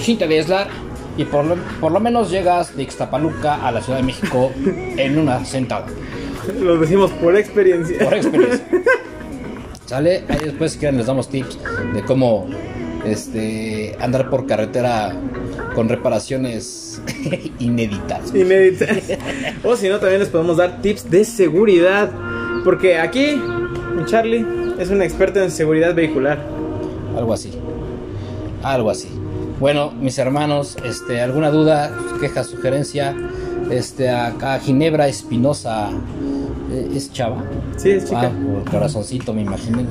cinta 0.00 0.26
de 0.26 0.38
aislar 0.38 0.68
y 1.16 1.24
por 1.24 1.44
lo, 1.44 1.56
por 1.80 1.92
lo 1.92 2.00
menos 2.00 2.30
llegas 2.30 2.76
de 2.76 2.82
Ixtapaluca 2.84 3.66
a 3.66 3.72
la 3.72 3.80
Ciudad 3.80 3.98
de 3.98 4.04
México 4.04 4.52
en 4.96 5.18
una 5.18 5.44
sentada. 5.44 5.86
Lo 6.60 6.78
decimos 6.78 7.10
por 7.12 7.36
experiencia. 7.36 7.98
Por 7.98 8.14
experiencia. 8.14 8.66
¿Sale? 9.86 10.24
Ahí 10.28 10.38
después 10.44 10.72
si 10.72 10.78
quieren 10.78 10.96
les 10.96 11.06
damos 11.06 11.28
tips 11.28 11.58
de 11.92 12.04
cómo 12.04 12.48
este 13.04 13.96
andar 13.98 14.30
por 14.30 14.46
carretera 14.46 15.14
con 15.74 15.88
reparaciones 15.88 17.02
inéditas. 17.58 18.34
Inédita. 18.34 18.86
o 19.64 19.76
si 19.76 19.88
no, 19.88 19.98
también 19.98 20.20
les 20.20 20.28
podemos 20.28 20.56
dar 20.56 20.80
tips 20.80 21.10
de 21.10 21.24
seguridad. 21.24 22.10
Porque 22.64 22.98
aquí, 22.98 23.40
mi 23.96 24.04
Charlie 24.04 24.46
es 24.78 24.90
un 24.90 25.02
experto 25.02 25.42
en 25.42 25.50
seguridad 25.50 25.94
vehicular. 25.94 26.38
Algo 27.16 27.32
así. 27.32 27.50
Algo 28.62 28.90
así. 28.90 29.08
Bueno, 29.60 29.90
mis 29.90 30.18
hermanos, 30.18 30.78
este, 30.86 31.20
alguna 31.20 31.50
duda, 31.50 31.94
queja, 32.18 32.44
sugerencia, 32.44 33.14
este, 33.70 34.08
acá 34.08 34.58
Ginebra 34.58 35.06
Espinosa 35.06 35.90
eh, 36.72 36.90
es 36.94 37.12
chava. 37.12 37.44
Sí, 37.76 37.90
es 37.90 38.06
chica. 38.06 38.22
Ah, 38.22 38.62
por 38.62 38.70
corazoncito, 38.70 39.34
me 39.34 39.42
imagino. 39.42 39.80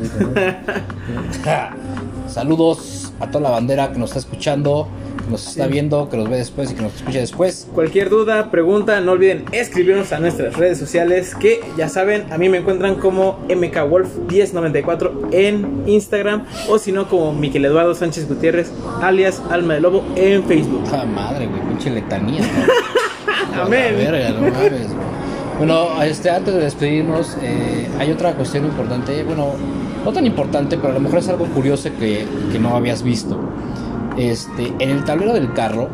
Saludos 2.28 3.14
a 3.20 3.28
toda 3.28 3.42
la 3.42 3.50
bandera 3.52 3.92
que 3.92 4.00
nos 4.00 4.10
está 4.10 4.20
escuchando, 4.20 4.88
nos 5.30 5.48
está 5.48 5.68
viendo, 5.68 6.10
que 6.10 6.18
nos 6.18 6.30
ve 6.30 6.38
después 6.38 6.72
y 6.72 6.76
que 6.76 6.82
nos 6.82 6.96
escucha 6.96 7.20
después. 7.20 7.68
Cualquier 7.74 8.10
duda, 8.10 8.52
pregunta, 8.52 9.00
no 9.02 9.12
olviden 9.14 9.46
escribirnos 9.52 10.12
a 10.12 10.20
nuestras 10.20 10.56
redes 10.56 10.78
sociales 10.78 11.36
que 11.36 11.62
ya 11.78 11.90
saben, 11.90 12.32
a 12.32 12.38
mí 12.38 12.50
me 12.50 12.58
encuentran 12.58 12.96
como 12.96 13.40
mkwolf1094 13.48 15.30
en 15.32 15.84
Instagram 15.88 16.46
o 16.68 16.80
si 16.80 16.92
no 16.92 17.08
como 17.08 17.34
Miquel 17.34 17.66
Eduardo 17.66 17.96
Sánchez 17.96 18.28
Gutiérrez 18.28 18.72
alias 19.02 19.42
Alma 19.50 19.76
de 19.76 19.82
Lobo 19.82 20.04
en 20.16 20.44
Facebook. 20.44 20.84
Ah, 20.92 21.06
madre, 21.06 21.48
güey, 21.48 21.62
pinche 21.70 21.90
letanía. 21.90 22.42
¿no? 22.42 23.64
Amén. 23.64 23.84
A 23.90 23.92
la 23.92 23.98
verga, 23.98 24.30
no 24.32 24.42
mames. 24.42 24.88
Bueno, 25.58 26.02
este, 26.04 26.30
antes 26.30 26.54
de 26.54 26.62
despedirnos, 26.62 27.38
eh, 27.42 27.86
hay 28.00 28.12
otra 28.12 28.34
cuestión 28.34 28.64
importante. 28.64 29.24
Bueno, 29.24 29.56
no 30.06 30.14
tan 30.14 30.26
importante, 30.26 30.78
pero 30.78 30.92
a 30.92 30.94
lo 30.94 31.02
mejor 31.02 31.20
es 31.20 31.28
algo 31.28 31.46
curioso 31.48 31.90
que, 32.00 32.26
que 32.52 32.60
no 32.60 32.78
habías 32.78 33.04
visto. 33.04 33.38
Este, 34.20 34.74
en 34.80 34.90
el 34.90 35.04
tablero 35.06 35.34
del 35.34 35.54
carro, 35.54 35.90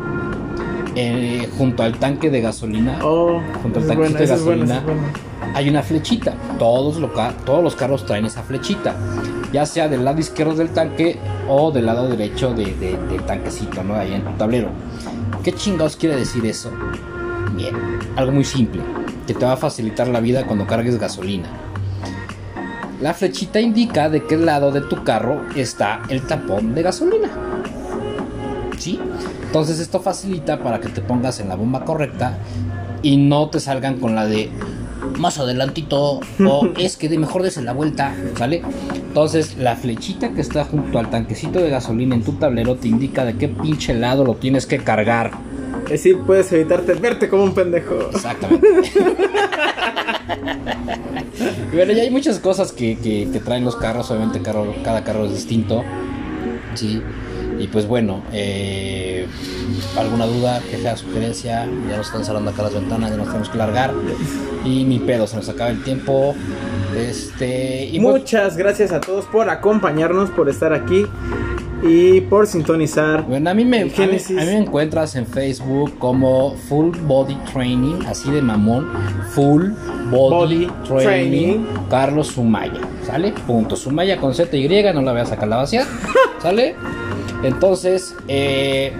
eh, 0.96 1.48
junto 1.56 1.82
al 1.82 1.96
tanque 1.98 2.28
de 2.30 2.40
gasolina, 2.40 2.98
Oh, 3.02 3.40
Junto 3.62 3.78
al 3.78 3.84
buena, 3.96 4.18
de 4.18 4.24
es 4.24 4.44
buena, 4.44 4.64
gasolina. 4.64 4.78
es 4.78 4.84
buena. 4.84 5.02
hay 5.54 5.68
una 5.68 5.82
flechita. 5.82 6.34
Todos, 6.58 6.96
lo 6.96 7.08
todos 7.44 7.62
los 7.62 7.76
carros 7.76 8.04
traen 8.04 8.24
esa 8.26 8.42
flechita. 8.42 8.96
Ya 9.52 9.64
sea 9.64 9.88
del 9.88 10.04
lado 10.04 10.18
izquierdo 10.18 10.54
del 10.54 10.70
tanque 10.70 11.18
o 11.48 11.70
del 11.70 11.86
lado 11.86 12.08
derecho 12.08 12.52
de- 12.52 12.74
de- 12.74 12.98
del 13.10 13.22
tanquecito, 13.22 13.84
¿no? 13.84 13.94
Ahí 13.94 14.12
en 14.12 14.22
tu 14.24 14.32
tablero. 14.32 14.68
¿Qué 15.44 15.52
chingados 15.52 15.96
quiere 15.96 16.16
decir 16.16 16.44
eso? 16.46 16.70
Bien, 17.54 17.74
algo 18.16 18.32
muy 18.32 18.44
simple, 18.44 18.82
que 19.26 19.34
te 19.34 19.44
va 19.46 19.52
a 19.52 19.56
facilitar 19.56 20.08
la 20.08 20.20
vida 20.20 20.44
cuando 20.46 20.66
cargues 20.66 20.98
gasolina. 20.98 21.48
La 23.00 23.14
flechita 23.14 23.60
indica 23.60 24.08
de 24.08 24.24
qué 24.24 24.36
lado 24.36 24.72
de 24.72 24.80
tu 24.80 25.04
carro 25.04 25.42
está 25.54 26.02
el 26.08 26.22
tapón 26.22 26.74
de 26.74 26.82
gasolina. 26.82 27.28
¿Sí? 28.86 29.00
Entonces 29.46 29.80
esto 29.80 29.98
facilita 29.98 30.60
para 30.62 30.78
que 30.78 30.88
te 30.88 31.00
pongas 31.00 31.40
en 31.40 31.48
la 31.48 31.56
bomba 31.56 31.84
correcta 31.84 32.38
y 33.02 33.16
no 33.16 33.48
te 33.50 33.58
salgan 33.58 33.98
con 33.98 34.14
la 34.14 34.26
de 34.26 34.48
más 35.18 35.38
adelantito 35.40 36.20
o 36.46 36.68
es 36.78 36.96
que 36.96 37.08
de 37.08 37.18
mejor 37.18 37.42
des 37.42 37.56
la 37.56 37.72
vuelta, 37.72 38.14
¿vale? 38.38 38.62
Entonces 38.94 39.56
la 39.58 39.74
flechita 39.74 40.28
que 40.34 40.40
está 40.40 40.64
junto 40.64 41.00
al 41.00 41.10
tanquecito 41.10 41.58
de 41.58 41.68
gasolina 41.68 42.14
en 42.14 42.22
tu 42.22 42.34
tablero 42.34 42.76
te 42.76 42.86
indica 42.86 43.24
de 43.24 43.34
qué 43.36 43.48
pinche 43.48 43.92
lado 43.92 44.24
lo 44.24 44.34
tienes 44.36 44.66
que 44.66 44.78
cargar. 44.78 45.32
Así 45.92 46.14
puedes 46.14 46.52
evitarte 46.52 46.94
verte 46.94 47.28
como 47.28 47.42
un 47.42 47.54
pendejo. 47.54 47.96
Exactamente. 48.14 48.68
Bueno, 51.74 51.92
ya 51.92 52.02
hay 52.02 52.10
muchas 52.10 52.38
cosas 52.38 52.72
que, 52.72 52.96
que- 52.98 53.28
que 53.30 53.40
traen 53.40 53.64
los 53.64 53.76
carros, 53.76 54.10
obviamente 54.10 54.40
carro- 54.40 54.74
cada 54.82 55.04
carro 55.04 55.26
es 55.26 55.32
distinto. 55.34 55.82
Sí. 56.74 57.02
Y 57.58 57.68
pues 57.68 57.86
bueno, 57.86 58.22
eh, 58.32 59.26
alguna 59.98 60.26
duda, 60.26 60.60
queja, 60.70 60.96
sugerencia, 60.96 61.66
ya 61.88 61.96
nos 61.96 62.06
están 62.06 62.24
cerrando 62.24 62.50
acá 62.50 62.62
las 62.62 62.74
ventanas, 62.74 63.10
ya 63.10 63.16
nos 63.16 63.26
tenemos 63.26 63.48
que 63.48 63.58
largar. 63.58 63.92
Y 64.64 64.84
ni 64.84 64.98
pedo, 64.98 65.26
se 65.26 65.36
nos 65.36 65.48
acaba 65.48 65.70
el 65.70 65.82
tiempo. 65.82 66.34
Este. 66.96 67.86
Y 67.86 68.00
pues- 68.00 68.20
Muchas 68.20 68.56
gracias 68.56 68.92
a 68.92 69.00
todos 69.00 69.24
por 69.26 69.48
acompañarnos, 69.50 70.30
por 70.30 70.48
estar 70.48 70.72
aquí 70.72 71.06
y 71.82 72.20
por 72.22 72.46
sintonizar. 72.46 73.22
Bueno, 73.24 73.50
a 73.50 73.54
mí, 73.54 73.64
me, 73.64 73.82
a 73.82 73.84
mí, 73.84 73.92
a 73.94 74.06
mí 74.06 74.46
me 74.46 74.56
encuentras 74.58 75.14
en 75.16 75.26
Facebook 75.26 75.98
como 75.98 76.54
Full 76.68 76.96
Body 77.06 77.36
Training, 77.52 78.04
así 78.06 78.30
de 78.30 78.42
mamón. 78.42 78.88
Full 79.30 79.70
Body, 80.10 80.66
Body 80.66 80.68
Training, 80.86 81.04
Training. 81.04 81.66
Carlos 81.90 82.28
Sumaya. 82.28 82.80
¿Sale? 83.06 83.32
Punto. 83.46 83.76
Sumaya 83.76 84.16
con 84.16 84.34
Z 84.34 84.56
y, 84.56 84.66
no 84.94 85.02
la 85.02 85.12
voy 85.12 85.20
a 85.20 85.26
sacar 85.26 85.48
la 85.48 85.56
vacía. 85.56 85.86
¿Sale? 86.42 86.74
Entonces, 87.46 88.14
eh, 88.28 88.92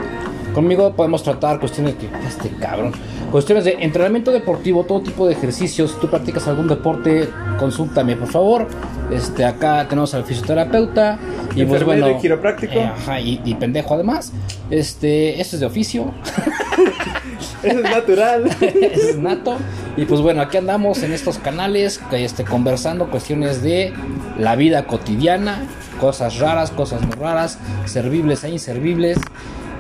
conmigo 0.54 0.94
podemos 0.94 1.22
tratar 1.22 1.58
cuestiones 1.60 1.94
que. 1.96 2.08
Este 2.26 2.48
cabrón. 2.60 2.92
Cuestiones 3.30 3.64
de 3.64 3.76
entrenamiento 3.80 4.30
deportivo, 4.30 4.84
todo 4.84 5.00
tipo 5.00 5.26
de 5.26 5.32
ejercicios. 5.34 5.90
Si 5.92 6.00
tú 6.00 6.08
practicas 6.08 6.46
algún 6.48 6.68
deporte, 6.68 7.28
consúltame, 7.58 8.16
por 8.16 8.28
favor. 8.28 8.68
Este, 9.10 9.44
acá 9.44 9.86
tenemos 9.88 10.14
al 10.14 10.24
fisioterapeuta. 10.24 11.18
Y 11.54 11.64
pues 11.64 11.84
bueno. 11.84 12.10
y 12.10 12.16
quiropráctico. 12.16 12.74
eh, 12.74 12.84
ajá, 12.84 13.20
y, 13.20 13.40
y 13.44 13.54
pendejo 13.54 13.94
además. 13.94 14.32
Este, 14.70 15.40
esto 15.40 15.56
es 15.56 15.60
de 15.60 15.66
oficio. 15.66 16.12
Eso 17.62 17.78
es 17.78 17.84
natural. 17.84 18.44
es 18.60 19.16
nato. 19.18 19.56
Y 19.96 20.04
pues 20.04 20.20
bueno, 20.20 20.42
aquí 20.42 20.56
andamos 20.56 21.02
en 21.02 21.12
estos 21.12 21.38
canales, 21.38 22.00
este, 22.12 22.44
conversando 22.44 23.10
cuestiones 23.10 23.62
de 23.62 23.92
la 24.38 24.54
vida 24.56 24.86
cotidiana, 24.86 25.62
cosas 26.00 26.38
raras, 26.38 26.70
cosas 26.70 27.02
no 27.02 27.10
raras, 27.12 27.58
servibles 27.86 28.44
e 28.44 28.50
inservibles, 28.50 29.18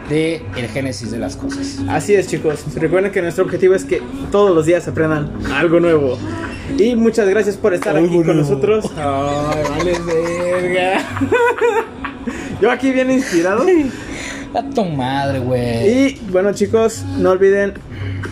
de 0.08 0.42
el 0.56 0.68
génesis 0.68 1.10
de 1.10 1.18
las 1.18 1.36
cosas. 1.36 1.78
Así 1.88 2.14
es, 2.14 2.28
chicos. 2.28 2.64
Recuerden 2.74 3.12
que 3.12 3.22
nuestro 3.22 3.44
objetivo 3.44 3.74
es 3.74 3.84
que 3.84 4.02
todos 4.30 4.54
los 4.54 4.66
días 4.66 4.86
aprendan 4.86 5.30
algo 5.52 5.80
nuevo. 5.80 6.18
Y 6.78 6.94
muchas 6.96 7.28
gracias 7.28 7.56
por 7.56 7.74
estar 7.74 7.96
Algo 7.96 8.08
aquí 8.08 8.24
con 8.24 8.36
nosotros. 8.36 8.84
Ay, 8.96 9.64
vale, 9.70 9.98
verga. 10.06 11.04
Yo 12.60 12.70
aquí 12.70 12.90
bien 12.90 13.10
inspirado. 13.10 13.64
A 14.54 14.62
tu 14.70 14.84
madre, 14.84 15.40
güey. 15.40 15.88
Y 15.88 16.20
bueno, 16.30 16.52
chicos, 16.52 17.04
no 17.18 17.30
olviden 17.30 17.74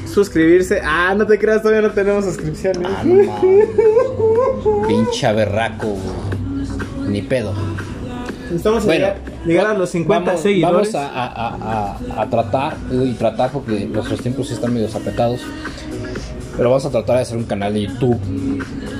suscribirse. 0.06 0.80
Ah, 0.82 1.14
no 1.16 1.26
te 1.26 1.38
creas, 1.38 1.62
todavía 1.62 1.82
no 1.86 1.92
tenemos 1.92 2.24
suscripciones. 2.24 2.88
Ah, 2.88 3.02
no. 3.04 4.82
Pinche 4.88 5.32
berraco. 5.32 5.96
Ni 7.06 7.22
pedo. 7.22 7.54
Estamos 8.54 8.84
Bueno, 8.84 9.06
llegar, 9.06 9.16
llegar 9.46 9.66
a 9.66 9.74
los 9.74 9.90
50 9.90 10.26
vamos, 10.26 10.40
seguidores. 10.42 10.92
Vamos 10.92 10.94
a, 10.94 11.24
a- 11.24 11.94
a- 12.16 12.22
a 12.22 12.30
tratar, 12.30 12.76
y 12.92 13.12
tratar 13.12 13.50
porque 13.50 13.86
nuestros 13.86 14.20
tiempos 14.20 14.50
están 14.50 14.72
medio 14.74 14.88
apretados. 14.94 15.40
Pero 16.56 16.70
vamos 16.70 16.84
a 16.86 16.90
tratar 16.90 17.16
de 17.16 17.22
hacer 17.22 17.36
un 17.36 17.44
canal 17.44 17.74
de 17.74 17.82
YouTube 17.82 18.18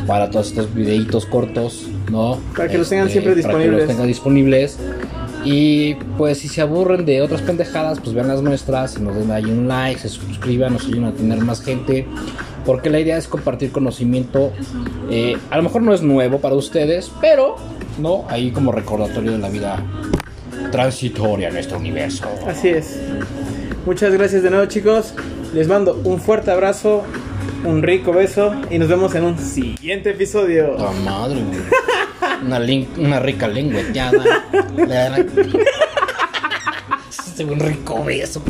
para 0.07 0.29
todos 0.29 0.49
estos 0.49 0.75
videitos 0.75 1.25
cortos, 1.27 1.87
¿no? 2.11 2.35
Este, 2.35 2.57
Para 2.57 2.69
que 2.69 2.79
los 2.79 2.89
tengan 2.89 3.09
siempre 3.09 3.33
Para 3.33 3.43
que 3.43 3.47
disponibles. 3.49 3.79
los 3.81 3.89
tengan 3.89 4.07
disponibles. 4.09 4.79
Y 5.45 5.95
pues 6.17 6.39
si 6.39 6.49
se 6.49 6.63
aburren 6.63 7.05
de 7.05 7.21
otras 7.23 7.43
pendejadas, 7.43 8.01
pues 8.01 8.15
vean 8.15 8.29
las 8.29 8.43
nuestras 8.43 8.97
y 8.97 9.03
nos 9.03 9.15
den 9.15 9.31
ahí 9.31 9.45
un 9.45 9.69
like, 9.69 10.01
se 10.01 10.09
suscriban, 10.09 10.73
nos 10.73 10.87
ayuden 10.87 11.05
a 11.05 11.13
tener 11.13 11.39
más 11.39 11.61
gente. 11.63 12.07
Porque 12.65 12.91
la 12.91 13.01
idea 13.01 13.17
es 13.17 13.29
compartir 13.29 13.73
conocimiento. 13.73 14.53
eh, 15.11 15.37
a 15.51 15.57
lo 15.57 15.63
mejor 15.65 15.83
no 15.83 15.93
es 15.93 16.03
nuevo 16.03 16.39
para 16.41 16.55
ustedes, 16.55 17.11
pero 17.21 17.57
no 17.99 18.25
ahí 18.29 18.51
como 18.51 18.73
recordatorio 18.73 19.33
de 19.33 19.39
la 19.39 19.49
vida 19.49 19.83
transitoria 20.71 21.49
en 21.49 21.55
nuestro 21.55 21.79
universo. 21.79 22.27
Así 22.47 22.69
es. 22.69 22.99
Muchas 23.87 24.13
gracias 24.13 24.43
de 24.43 24.51
nuevo, 24.51 24.67
chicos. 24.67 25.15
Les 25.53 25.69
mando 25.69 26.01
un 26.05 26.19
fuerte 26.21 26.51
abrazo, 26.51 27.03
un 27.65 27.83
rico 27.83 28.13
beso 28.13 28.55
y 28.71 28.79
nos 28.79 28.89
vemos 28.89 29.15
en 29.15 29.25
un 29.25 29.39
siguiente 29.39 30.11
episodio. 30.11 30.73
Puta 30.77 30.91
madre. 31.05 31.43
Una, 32.45 32.61
una 32.99 33.21
rica 33.21 33.47
lengüeteada. 33.47 34.25
Este 37.37 37.45
un 37.47 37.59
rico 37.59 38.05
beso. 38.05 38.41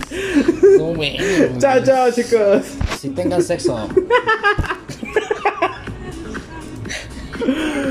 No, 0.76 0.93
bueno. 0.93 1.24
Chao, 1.59 1.82
chao, 1.82 2.11
chicos. 2.11 2.66
Si 3.01 3.09
tengan 3.09 3.43
sexo. 3.43 3.89